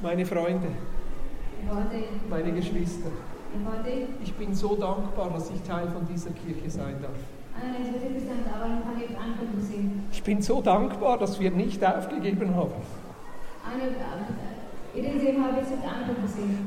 Meine 0.00 0.24
Freunde, 0.24 0.68
meine 2.30 2.52
Geschwister. 2.52 3.10
Ich 4.22 4.34
bin 4.34 4.54
so 4.54 4.76
dankbar, 4.76 5.30
dass 5.30 5.50
ich 5.50 5.62
Teil 5.62 5.88
von 5.88 6.06
dieser 6.06 6.30
Kirche 6.30 6.70
sein 6.70 6.96
darf. 7.02 7.12
Ich 10.12 10.22
bin 10.22 10.42
so 10.42 10.62
dankbar, 10.62 11.18
dass 11.18 11.38
wir 11.38 11.50
nicht 11.50 11.84
aufgegeben 11.84 12.54
haben. 12.56 12.72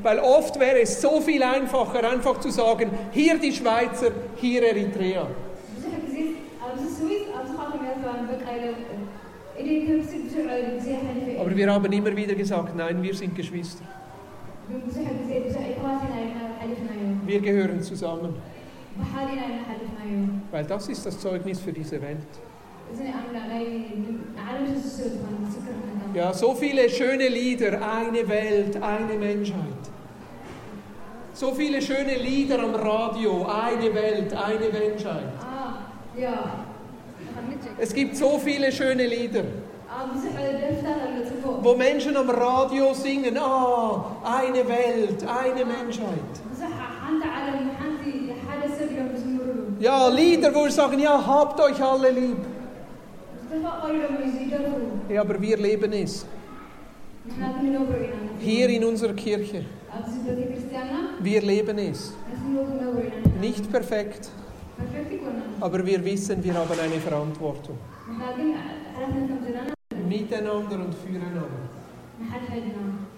Weil 0.02 0.18
oft 0.20 0.58
wäre 0.58 0.80
es 0.80 1.00
so 1.00 1.20
viel 1.20 1.42
einfacher, 1.42 2.08
einfach 2.08 2.40
zu 2.40 2.50
sagen, 2.50 2.90
hier 3.12 3.38
die 3.38 3.52
Schweizer, 3.52 4.10
hier 4.36 4.62
Eritrea. 4.62 5.26
Aber 11.40 11.56
wir 11.56 11.72
haben 11.72 11.92
immer 11.92 12.16
wieder 12.16 12.34
gesagt, 12.34 12.76
nein, 12.76 13.02
wir 13.02 13.14
sind 13.14 13.34
Geschwister. 13.34 13.84
Wir 17.26 17.40
gehören 17.40 17.82
zusammen. 17.82 18.34
Weil 20.50 20.64
das 20.64 20.88
ist 20.88 21.04
das 21.04 21.18
Zeugnis 21.18 21.60
für 21.60 21.72
diese 21.72 22.00
Welt. 22.00 22.18
Ja, 26.14 26.32
so 26.32 26.54
viele 26.54 26.88
schöne 26.88 27.28
Lieder, 27.28 27.80
eine 27.82 28.28
Welt, 28.28 28.80
eine 28.82 29.14
Menschheit. 29.14 29.60
So 31.34 31.52
viele 31.52 31.82
schöne 31.82 32.16
Lieder 32.16 32.62
am 32.62 32.74
Radio, 32.74 33.44
eine 33.46 33.92
Welt, 33.92 34.32
eine 34.32 34.68
Menschheit. 34.70 35.32
Es 37.78 37.92
gibt 37.92 38.16
so 38.16 38.38
viele 38.38 38.72
schöne 38.72 39.06
Lieder, 39.06 39.44
wo 41.60 41.74
Menschen 41.74 42.16
am 42.16 42.30
Radio 42.30 42.94
singen, 42.94 43.36
ah, 43.36 43.90
oh, 43.90 44.26
eine 44.26 44.66
Welt, 44.66 45.22
eine 45.26 45.64
Menschheit. 45.64 46.32
Ja, 49.78 50.08
Lieder, 50.08 50.54
wo 50.54 50.64
wir 50.64 50.70
sagen, 50.72 50.98
ja, 50.98 51.24
habt 51.26 51.60
euch 51.60 51.82
alle 51.82 52.10
lieb. 52.10 52.38
Ja, 55.08 55.20
aber 55.20 55.40
wir 55.40 55.56
leben 55.56 55.92
es. 55.92 56.26
Hier 58.40 58.68
in 58.68 58.84
unserer 58.84 59.12
Kirche. 59.12 59.64
Wir 61.20 61.42
leben 61.42 61.78
es. 61.78 62.14
Nicht 63.40 63.70
perfekt. 63.70 64.30
Aber 65.60 65.84
wir 65.86 66.04
wissen, 66.04 66.42
wir 66.42 66.54
haben 66.54 66.78
eine 66.80 67.00
Verantwortung. 67.00 67.78
Miteinander 70.08 70.76
und 70.76 70.94
füreinander. 70.94 71.48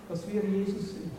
Dass 0.09 0.27
wir 0.27 0.43
Jesus 0.43 0.91
sind. 0.95 1.11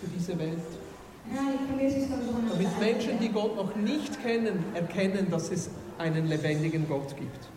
Für 0.00 0.06
diese 0.06 0.38
Welt. 0.38 0.83
Damit 1.32 2.80
Menschen, 2.80 3.18
die 3.20 3.30
Gott 3.30 3.56
noch 3.56 3.74
nicht 3.76 4.22
kennen, 4.22 4.64
erkennen, 4.74 5.30
dass 5.30 5.50
es 5.50 5.70
einen 5.98 6.26
lebendigen 6.28 6.86
Gott 6.88 7.16
gibt. 7.16 7.48